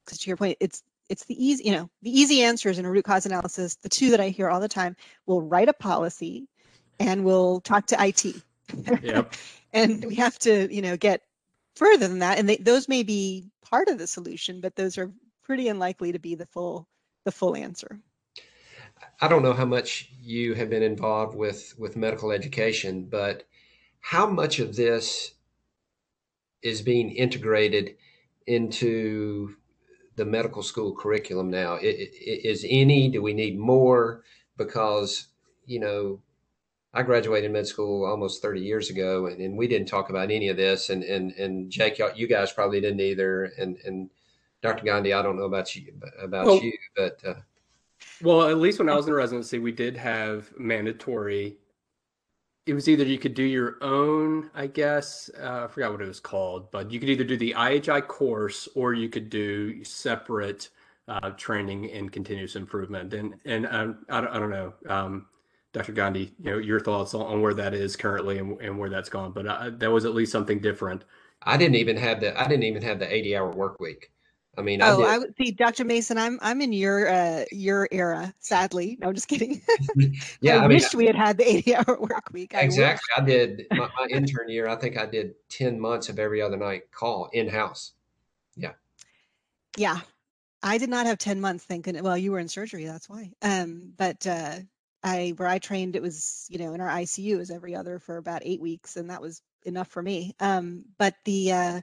Because 0.05 0.19
to 0.19 0.29
your 0.29 0.38
point, 0.38 0.57
it's 0.59 0.83
it's 1.09 1.25
the 1.25 1.43
easy 1.43 1.65
you 1.65 1.71
know 1.71 1.89
the 2.01 2.17
easy 2.17 2.43
answers 2.43 2.79
in 2.79 2.85
a 2.85 2.91
root 2.91 3.05
cause 3.05 3.25
analysis. 3.25 3.75
The 3.75 3.89
two 3.89 4.09
that 4.12 4.21
I 4.21 4.29
hear 4.29 4.49
all 4.49 4.62
the 4.62 4.69
time: 4.69 4.95
we'll 5.25 5.41
write 5.41 5.69
a 5.69 5.73
policy, 5.73 6.47
and 6.99 7.25
we'll 7.25 7.62
talk 7.62 7.88
to 7.88 8.01
IT. 8.01 8.25
Yep. 9.03 9.33
and 9.73 10.05
we 10.05 10.15
have 10.15 10.39
to 10.39 10.73
you 10.73 10.81
know 10.81 10.95
get 10.95 11.23
further 11.75 12.07
than 12.07 12.19
that, 12.19 12.39
and 12.39 12.47
they, 12.47 12.57
those 12.57 12.88
may 12.88 13.03
be 13.03 13.49
part 13.62 13.89
of 13.89 13.97
the 13.97 14.07
solution, 14.07 14.62
but 14.62 14.75
those 14.75 14.97
are 14.97 15.12
pretty 15.43 15.67
unlikely 15.67 16.12
to 16.12 16.19
be 16.19 16.35
the 16.35 16.45
full 16.45 16.88
the 17.25 17.32
full 17.32 17.55
answer. 17.55 17.99
I 19.21 19.27
don't 19.27 19.43
know 19.43 19.53
how 19.53 19.65
much 19.65 20.12
you 20.21 20.53
have 20.53 20.69
been 20.69 20.84
involved 20.84 21.36
with 21.36 21.75
with 21.77 21.97
medical 21.97 22.32
education, 22.32 23.08
but 23.10 23.45
how 23.99 24.27
much 24.29 24.60
of 24.60 24.75
this 24.75 25.34
is 26.62 26.82
being 26.82 27.12
integrated 27.12 27.95
into 28.47 29.55
the 30.15 30.25
medical 30.25 30.63
school 30.63 30.95
curriculum 30.95 31.49
now? 31.49 31.77
Is 31.82 32.65
any? 32.67 33.10
Do 33.10 33.21
we 33.21 33.34
need 33.34 33.58
more? 33.58 34.23
Because 34.58 35.27
you 35.65 35.79
know, 35.79 36.21
I 36.93 37.03
graduated 37.03 37.51
med 37.51 37.67
school 37.67 38.05
almost 38.05 38.41
30 38.41 38.62
years 38.62 38.89
ago, 38.89 39.27
and, 39.27 39.39
and 39.39 39.58
we 39.58 39.67
didn't 39.67 39.88
talk 39.88 40.10
about 40.10 40.32
any 40.32 40.49
of 40.49 40.58
this. 40.58 40.89
And 40.89 41.03
and 41.03 41.32
and 41.34 41.69
Jake, 41.69 41.99
you 42.15 42.27
guys 42.27 42.51
probably 42.51 42.82
didn't 42.82 43.01
either. 43.01 43.51
And 43.58 43.77
and 43.86 44.10
Dr. 44.61 44.83
Gandhi, 44.83 45.13
I 45.13 45.21
don't 45.21 45.37
know 45.37 45.43
about 45.43 45.75
you 45.75 45.93
about 46.21 46.45
well, 46.45 46.61
you, 46.61 46.73
but 46.95 47.19
uh, 47.25 47.35
well, 48.21 48.49
at 48.49 48.57
least 48.57 48.79
when 48.79 48.89
I 48.89 48.95
was 48.95 49.07
in 49.07 49.13
residency, 49.13 49.59
we 49.59 49.71
did 49.71 49.95
have 49.97 50.51
mandatory. 50.57 51.57
It 52.65 52.73
was 52.73 52.87
either 52.87 53.03
you 53.03 53.17
could 53.17 53.33
do 53.33 53.43
your 53.43 53.77
own, 53.81 54.51
I 54.53 54.67
guess. 54.67 55.29
Uh, 55.39 55.65
I 55.65 55.67
forgot 55.67 55.93
what 55.93 56.01
it 56.01 56.07
was 56.07 56.19
called, 56.19 56.69
but 56.71 56.91
you 56.91 56.99
could 56.99 57.09
either 57.09 57.23
do 57.23 57.37
the 57.37 57.55
IHI 57.57 58.07
course 58.07 58.67
or 58.75 58.93
you 58.93 59.09
could 59.09 59.29
do 59.29 59.83
separate 59.83 60.69
uh, 61.07 61.31
training 61.31 61.85
in 61.85 62.09
continuous 62.09 62.55
improvement. 62.55 63.13
And 63.13 63.35
and 63.45 63.65
um, 63.67 64.05
I, 64.09 64.21
don't, 64.21 64.29
I 64.29 64.39
don't 64.39 64.51
know, 64.51 64.73
um, 64.87 65.25
Dr. 65.73 65.93
Gandhi, 65.93 66.33
you 66.39 66.51
know, 66.51 66.57
your 66.57 66.79
thoughts 66.79 67.13
on, 67.13 67.21
on 67.21 67.41
where 67.41 67.53
that 67.55 67.73
is 67.73 67.95
currently 67.95 68.37
and, 68.37 68.59
and 68.61 68.77
where 68.77 68.89
that's 68.89 69.09
gone. 69.09 69.31
But 69.31 69.47
uh, 69.47 69.71
that 69.77 69.91
was 69.91 70.05
at 70.05 70.13
least 70.13 70.31
something 70.31 70.59
different. 70.59 71.05
I 71.43 71.57
didn't 71.57 71.75
even 71.75 71.97
have 71.97 72.19
the 72.19 72.39
I 72.39 72.47
didn't 72.47 72.63
even 72.63 72.83
have 72.83 72.99
the 72.99 73.11
eighty 73.11 73.35
hour 73.35 73.49
work 73.49 73.79
week. 73.79 74.11
I 74.59 74.61
mean, 74.61 74.81
oh, 74.81 75.03
I, 75.03 75.17
would 75.17 75.33
see, 75.37 75.51
Dr. 75.51 75.85
Mason. 75.85 76.17
I'm 76.17 76.37
I'm 76.41 76.61
in 76.61 76.73
your 76.73 77.07
uh, 77.07 77.45
your 77.49 77.87
era. 77.91 78.33
Sadly, 78.39 78.97
no, 78.99 79.07
I'm 79.07 79.15
just 79.15 79.29
kidding. 79.29 79.61
yeah, 80.41 80.57
I, 80.57 80.65
I 80.65 80.67
wish 80.67 80.93
we 80.93 81.05
had 81.05 81.15
had 81.15 81.37
the 81.37 81.47
80 81.47 81.75
hour 81.77 81.97
work 81.97 82.29
week. 82.33 82.53
I 82.53 82.59
exactly. 82.59 83.07
Wish. 83.17 83.23
I 83.23 83.25
did 83.25 83.67
my, 83.71 83.89
my 83.97 84.07
intern 84.11 84.49
year. 84.49 84.67
I 84.67 84.75
think 84.75 84.97
I 84.97 85.05
did 85.05 85.35
10 85.47 85.79
months 85.79 86.09
of 86.09 86.19
every 86.19 86.41
other 86.41 86.57
night 86.57 86.91
call 86.91 87.29
in 87.31 87.47
house. 87.47 87.93
Yeah. 88.57 88.73
Yeah, 89.77 90.01
I 90.61 90.77
did 90.77 90.89
not 90.89 91.05
have 91.05 91.19
10 91.19 91.39
months. 91.39 91.63
Thinking, 91.63 92.03
well, 92.03 92.17
you 92.17 92.33
were 92.33 92.39
in 92.39 92.49
surgery. 92.49 92.83
That's 92.83 93.07
why. 93.07 93.31
Um, 93.41 93.93
but 93.95 94.27
uh, 94.27 94.55
I 95.03 95.35
where 95.37 95.47
I 95.47 95.59
trained, 95.59 95.95
it 95.95 96.01
was 96.01 96.47
you 96.49 96.59
know 96.59 96.73
in 96.73 96.81
our 96.81 96.89
ICU 96.89 97.37
was 97.37 97.49
every 97.49 97.75
other 97.75 97.97
for 97.97 98.17
about 98.17 98.41
eight 98.43 98.59
weeks, 98.59 98.97
and 98.97 99.09
that 99.09 99.21
was 99.21 99.41
enough 99.63 99.87
for 99.87 100.03
me. 100.03 100.35
Um, 100.41 100.83
but 100.97 101.15
the 101.23 101.53
uh, 101.53 101.81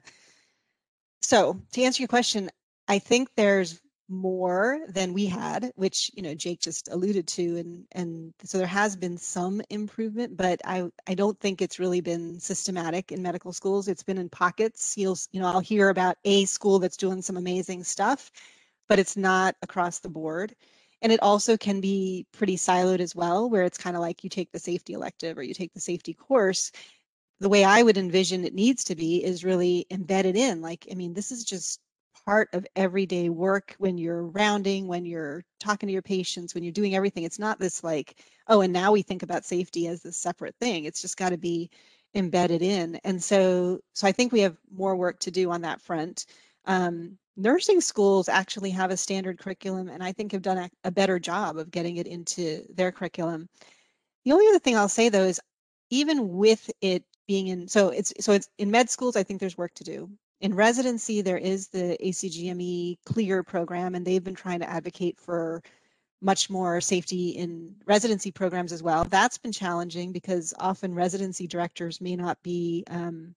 so 1.21 1.59
to 1.73 1.81
answer 1.81 2.01
your 2.01 2.07
question, 2.07 2.49
I 2.87 2.99
think 2.99 3.29
there's 3.35 3.79
more 4.09 4.79
than 4.87 5.13
we 5.13 5.25
had, 5.25 5.71
which 5.75 6.09
you 6.13 6.21
know 6.23 6.33
Jake 6.33 6.61
just 6.61 6.87
alluded 6.89 7.27
to, 7.29 7.57
and 7.57 7.85
and 7.91 8.33
so 8.43 8.57
there 8.57 8.67
has 8.67 8.95
been 8.95 9.17
some 9.17 9.61
improvement, 9.69 10.37
but 10.37 10.61
I 10.65 10.89
I 11.07 11.13
don't 11.15 11.39
think 11.39 11.61
it's 11.61 11.79
really 11.79 12.01
been 12.01 12.39
systematic 12.39 13.11
in 13.11 13.21
medical 13.21 13.51
schools. 13.53 13.87
It's 13.87 14.03
been 14.03 14.17
in 14.17 14.29
pockets. 14.29 14.97
You'll 14.97 15.17
you 15.31 15.41
know 15.41 15.47
I'll 15.47 15.59
hear 15.59 15.89
about 15.89 16.17
a 16.23 16.45
school 16.45 16.79
that's 16.79 16.97
doing 16.97 17.21
some 17.21 17.37
amazing 17.37 17.83
stuff, 17.83 18.31
but 18.87 18.99
it's 18.99 19.17
not 19.17 19.55
across 19.61 19.99
the 19.99 20.09
board. 20.09 20.55
And 21.01 21.11
it 21.11 21.21
also 21.21 21.57
can 21.57 21.79
be 21.81 22.25
pretty 22.31 22.55
siloed 22.57 22.99
as 23.01 23.15
well, 23.15 23.49
where 23.49 23.63
it's 23.63 23.77
kind 23.77 23.95
of 23.95 24.01
like 24.01 24.23
you 24.23 24.29
take 24.29 24.51
the 24.51 24.59
safety 24.59 24.93
elective 24.93 25.37
or 25.37 25.43
you 25.43 25.53
take 25.53 25.73
the 25.73 25.79
safety 25.81 26.13
course. 26.13 26.71
The 27.39 27.49
way 27.49 27.63
I 27.63 27.83
would 27.83 27.97
envision 27.97 28.45
it 28.45 28.53
needs 28.55 28.83
to 28.85 28.95
be 28.95 29.23
is 29.23 29.43
really 29.45 29.85
embedded 29.91 30.35
in. 30.35 30.61
Like, 30.61 30.87
I 30.91 30.95
mean, 30.95 31.13
this 31.13 31.31
is 31.31 31.43
just 31.43 31.79
part 32.27 32.49
of 32.51 32.67
everyday 32.75 33.29
work 33.29 33.73
when 33.77 33.97
you're 33.97 34.25
rounding, 34.25 34.85
when 34.85 35.05
you're 35.05 35.45
talking 35.61 35.87
to 35.87 35.93
your 35.93 36.01
patients, 36.01 36.53
when 36.53 36.61
you're 36.61 36.73
doing 36.73 36.93
everything. 36.93 37.23
It's 37.23 37.39
not 37.39 37.57
this 37.57 37.85
like, 37.85 38.21
oh, 38.49 38.59
and 38.59 38.73
now 38.73 38.91
we 38.91 39.01
think 39.01 39.23
about 39.23 39.45
safety 39.45 39.87
as 39.87 40.01
this 40.01 40.17
separate 40.17 40.53
thing. 40.59 40.83
It's 40.83 41.01
just 41.01 41.15
got 41.15 41.29
to 41.29 41.37
be 41.37 41.69
embedded 42.15 42.61
in. 42.61 42.95
And 43.05 43.23
so, 43.23 43.79
so 43.93 44.05
I 44.05 44.11
think 44.11 44.33
we 44.33 44.41
have 44.41 44.57
more 44.75 44.97
work 44.97 45.19
to 45.19 45.31
do 45.31 45.51
on 45.51 45.61
that 45.61 45.81
front. 45.81 46.25
Um, 46.65 47.17
nursing 47.37 47.79
schools 47.79 48.27
actually 48.27 48.71
have 48.71 48.91
a 48.91 48.97
standard 48.97 49.39
curriculum, 49.39 49.87
and 49.87 50.03
I 50.03 50.11
think 50.11 50.33
have 50.33 50.41
done 50.41 50.57
a, 50.57 50.69
a 50.83 50.91
better 50.91 51.19
job 51.19 51.57
of 51.57 51.71
getting 51.71 51.95
it 51.95 52.07
into 52.07 52.65
their 52.75 52.91
curriculum. 52.91 53.47
The 54.25 54.33
only 54.33 54.49
other 54.49 54.59
thing 54.59 54.75
I'll 54.75 54.89
say 54.89 55.07
though 55.07 55.23
is, 55.23 55.39
even 55.91 56.27
with 56.33 56.69
it 56.81 57.05
being 57.25 57.47
in, 57.47 57.69
so 57.69 57.87
it's 57.87 58.13
so 58.19 58.33
it's 58.33 58.49
in 58.57 58.69
med 58.69 58.89
schools. 58.89 59.15
I 59.15 59.23
think 59.23 59.39
there's 59.39 59.57
work 59.57 59.73
to 59.75 59.85
do 59.85 60.09
in 60.41 60.53
residency, 60.53 61.21
there 61.21 61.37
is 61.37 61.67
the 61.67 61.97
ACGME 62.03 62.97
CLER 63.05 63.43
program, 63.43 63.95
and 63.95 64.05
they've 64.05 64.23
been 64.23 64.35
trying 64.35 64.59
to 64.59 64.69
advocate 64.69 65.19
for 65.19 65.61
much 66.21 66.49
more 66.49 66.81
safety 66.81 67.29
in 67.29 67.75
residency 67.85 68.31
programs 68.31 68.71
as 68.71 68.81
well. 68.81 69.03
That's 69.03 69.37
been 69.37 69.51
challenging 69.51 70.11
because 70.11 70.53
often 70.59 70.93
residency 70.93 71.47
directors 71.47 72.01
may 72.01 72.15
not 72.15 72.41
be 72.43 72.83
um, 72.89 73.35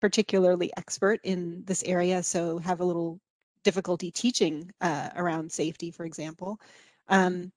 particularly 0.00 0.70
expert 0.76 1.20
in 1.24 1.62
this 1.66 1.82
area, 1.84 2.22
so 2.22 2.58
have 2.58 2.80
a 2.80 2.84
little 2.84 3.18
difficulty 3.64 4.10
teaching 4.10 4.70
uh, 4.80 5.10
around 5.16 5.50
safety, 5.50 5.90
for 5.90 6.04
example. 6.04 6.60
Um, 7.08 7.52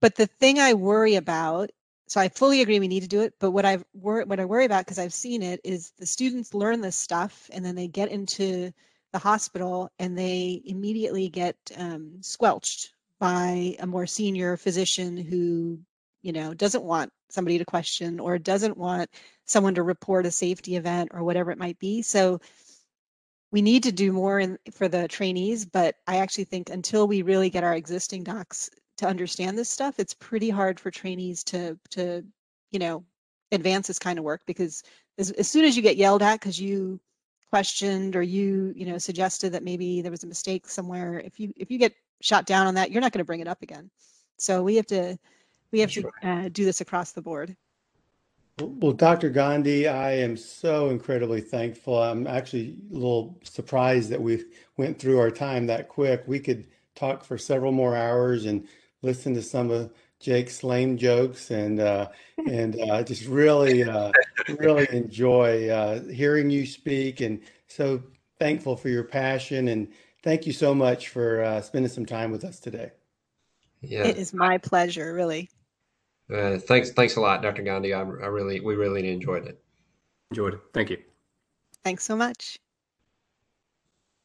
but 0.00 0.14
the 0.14 0.26
thing 0.26 0.58
I 0.58 0.74
worry 0.74 1.16
about 1.16 1.70
so 2.10 2.20
I 2.20 2.28
fully 2.28 2.60
agree 2.60 2.80
we 2.80 2.88
need 2.88 3.04
to 3.04 3.08
do 3.08 3.20
it. 3.20 3.34
But 3.38 3.52
what 3.52 3.64
I've 3.64 3.84
what 3.92 4.40
I 4.40 4.44
worry 4.44 4.64
about 4.64 4.84
because 4.84 4.98
I've 4.98 5.14
seen 5.14 5.44
it 5.44 5.60
is 5.62 5.92
the 5.96 6.06
students 6.06 6.54
learn 6.54 6.80
this 6.80 6.96
stuff 6.96 7.48
and 7.52 7.64
then 7.64 7.76
they 7.76 7.86
get 7.86 8.10
into 8.10 8.72
the 9.12 9.20
hospital 9.20 9.92
and 10.00 10.18
they 10.18 10.60
immediately 10.64 11.28
get 11.28 11.54
um, 11.76 12.16
squelched 12.20 12.94
by 13.20 13.76
a 13.78 13.86
more 13.86 14.08
senior 14.08 14.56
physician 14.56 15.16
who, 15.16 15.78
you 16.22 16.32
know, 16.32 16.52
doesn't 16.52 16.82
want 16.82 17.12
somebody 17.28 17.58
to 17.58 17.64
question 17.64 18.18
or 18.18 18.38
doesn't 18.38 18.76
want 18.76 19.08
someone 19.44 19.76
to 19.76 19.84
report 19.84 20.26
a 20.26 20.32
safety 20.32 20.74
event 20.74 21.10
or 21.14 21.22
whatever 21.22 21.52
it 21.52 21.58
might 21.58 21.78
be. 21.78 22.02
So 22.02 22.40
we 23.52 23.62
need 23.62 23.84
to 23.84 23.92
do 23.92 24.10
more 24.10 24.40
in, 24.40 24.58
for 24.72 24.88
the 24.88 25.06
trainees, 25.06 25.64
but 25.64 25.94
I 26.08 26.16
actually 26.16 26.44
think 26.44 26.70
until 26.70 27.06
we 27.06 27.22
really 27.22 27.50
get 27.50 27.62
our 27.62 27.74
existing 27.74 28.24
docs 28.24 28.68
to 29.00 29.06
understand 29.06 29.56
this 29.56 29.68
stuff, 29.68 29.98
it's 29.98 30.12
pretty 30.12 30.50
hard 30.50 30.78
for 30.78 30.90
trainees 30.90 31.42
to 31.44 31.78
to 31.90 32.22
you 32.70 32.78
know 32.78 33.04
advance 33.50 33.86
this 33.88 33.98
kind 33.98 34.18
of 34.18 34.24
work 34.24 34.42
because 34.46 34.82
as, 35.18 35.30
as 35.32 35.48
soon 35.48 35.64
as 35.64 35.74
you 35.74 35.82
get 35.82 35.96
yelled 35.96 36.22
at 36.22 36.38
because 36.38 36.60
you 36.60 37.00
questioned 37.48 38.14
or 38.14 38.22
you 38.22 38.72
you 38.76 38.86
know 38.86 38.98
suggested 38.98 39.52
that 39.52 39.64
maybe 39.64 40.02
there 40.02 40.10
was 40.10 40.22
a 40.22 40.26
mistake 40.26 40.68
somewhere, 40.68 41.18
if 41.20 41.40
you 41.40 41.52
if 41.56 41.70
you 41.70 41.78
get 41.78 41.94
shot 42.20 42.44
down 42.44 42.66
on 42.66 42.74
that, 42.74 42.90
you're 42.90 43.00
not 43.00 43.12
going 43.12 43.20
to 43.20 43.24
bring 43.24 43.40
it 43.40 43.48
up 43.48 43.62
again. 43.62 43.90
So 44.38 44.62
we 44.62 44.76
have 44.76 44.86
to 44.86 45.18
we 45.72 45.80
have 45.80 45.92
That's 45.94 46.06
to 46.22 46.28
uh, 46.28 46.48
do 46.50 46.64
this 46.66 46.82
across 46.82 47.12
the 47.12 47.22
board. 47.22 47.56
Well, 48.60 48.92
Dr. 48.92 49.30
Gandhi, 49.30 49.88
I 49.88 50.12
am 50.12 50.36
so 50.36 50.90
incredibly 50.90 51.40
thankful. 51.40 52.02
I'm 52.02 52.26
actually 52.26 52.76
a 52.90 52.94
little 52.94 53.40
surprised 53.42 54.10
that 54.10 54.20
we 54.20 54.44
went 54.76 54.98
through 54.98 55.18
our 55.18 55.30
time 55.30 55.66
that 55.68 55.88
quick. 55.88 56.24
We 56.26 56.40
could 56.40 56.66
talk 56.94 57.24
for 57.24 57.38
several 57.38 57.72
more 57.72 57.96
hours 57.96 58.44
and 58.44 58.68
listen 59.02 59.34
to 59.34 59.42
some 59.42 59.70
of 59.70 59.92
Jake's 60.18 60.62
lame 60.62 60.96
jokes 60.96 61.50
and 61.50 61.80
uh, 61.80 62.08
and 62.48 62.80
uh, 62.80 63.02
just 63.02 63.26
really 63.26 63.84
uh, 63.84 64.12
really 64.58 64.88
enjoy 64.90 65.68
uh, 65.68 66.02
hearing 66.04 66.50
you 66.50 66.66
speak 66.66 67.20
and 67.20 67.40
so 67.66 68.02
thankful 68.38 68.76
for 68.76 68.88
your 68.88 69.04
passion 69.04 69.68
and 69.68 69.88
thank 70.22 70.46
you 70.46 70.52
so 70.52 70.74
much 70.74 71.08
for 71.08 71.42
uh, 71.42 71.60
spending 71.60 71.90
some 71.90 72.06
time 72.06 72.30
with 72.30 72.44
us 72.44 72.60
today. 72.60 72.90
Yeah. 73.80 74.04
It 74.04 74.18
is 74.18 74.34
my 74.34 74.58
pleasure, 74.58 75.14
really. 75.14 75.48
Uh, 76.32 76.58
thanks, 76.58 76.90
thanks 76.92 77.16
a 77.16 77.20
lot, 77.20 77.42
Dr. 77.42 77.62
Gandhi. 77.62 77.94
I, 77.94 78.00
I 78.00 78.02
really, 78.02 78.60
we 78.60 78.74
really 78.74 79.10
enjoyed 79.10 79.46
it. 79.46 79.62
Enjoyed 80.30 80.54
it. 80.54 80.60
Thank 80.72 80.90
you. 80.90 80.98
Thanks 81.82 82.04
so 82.04 82.14
much. 82.14 82.58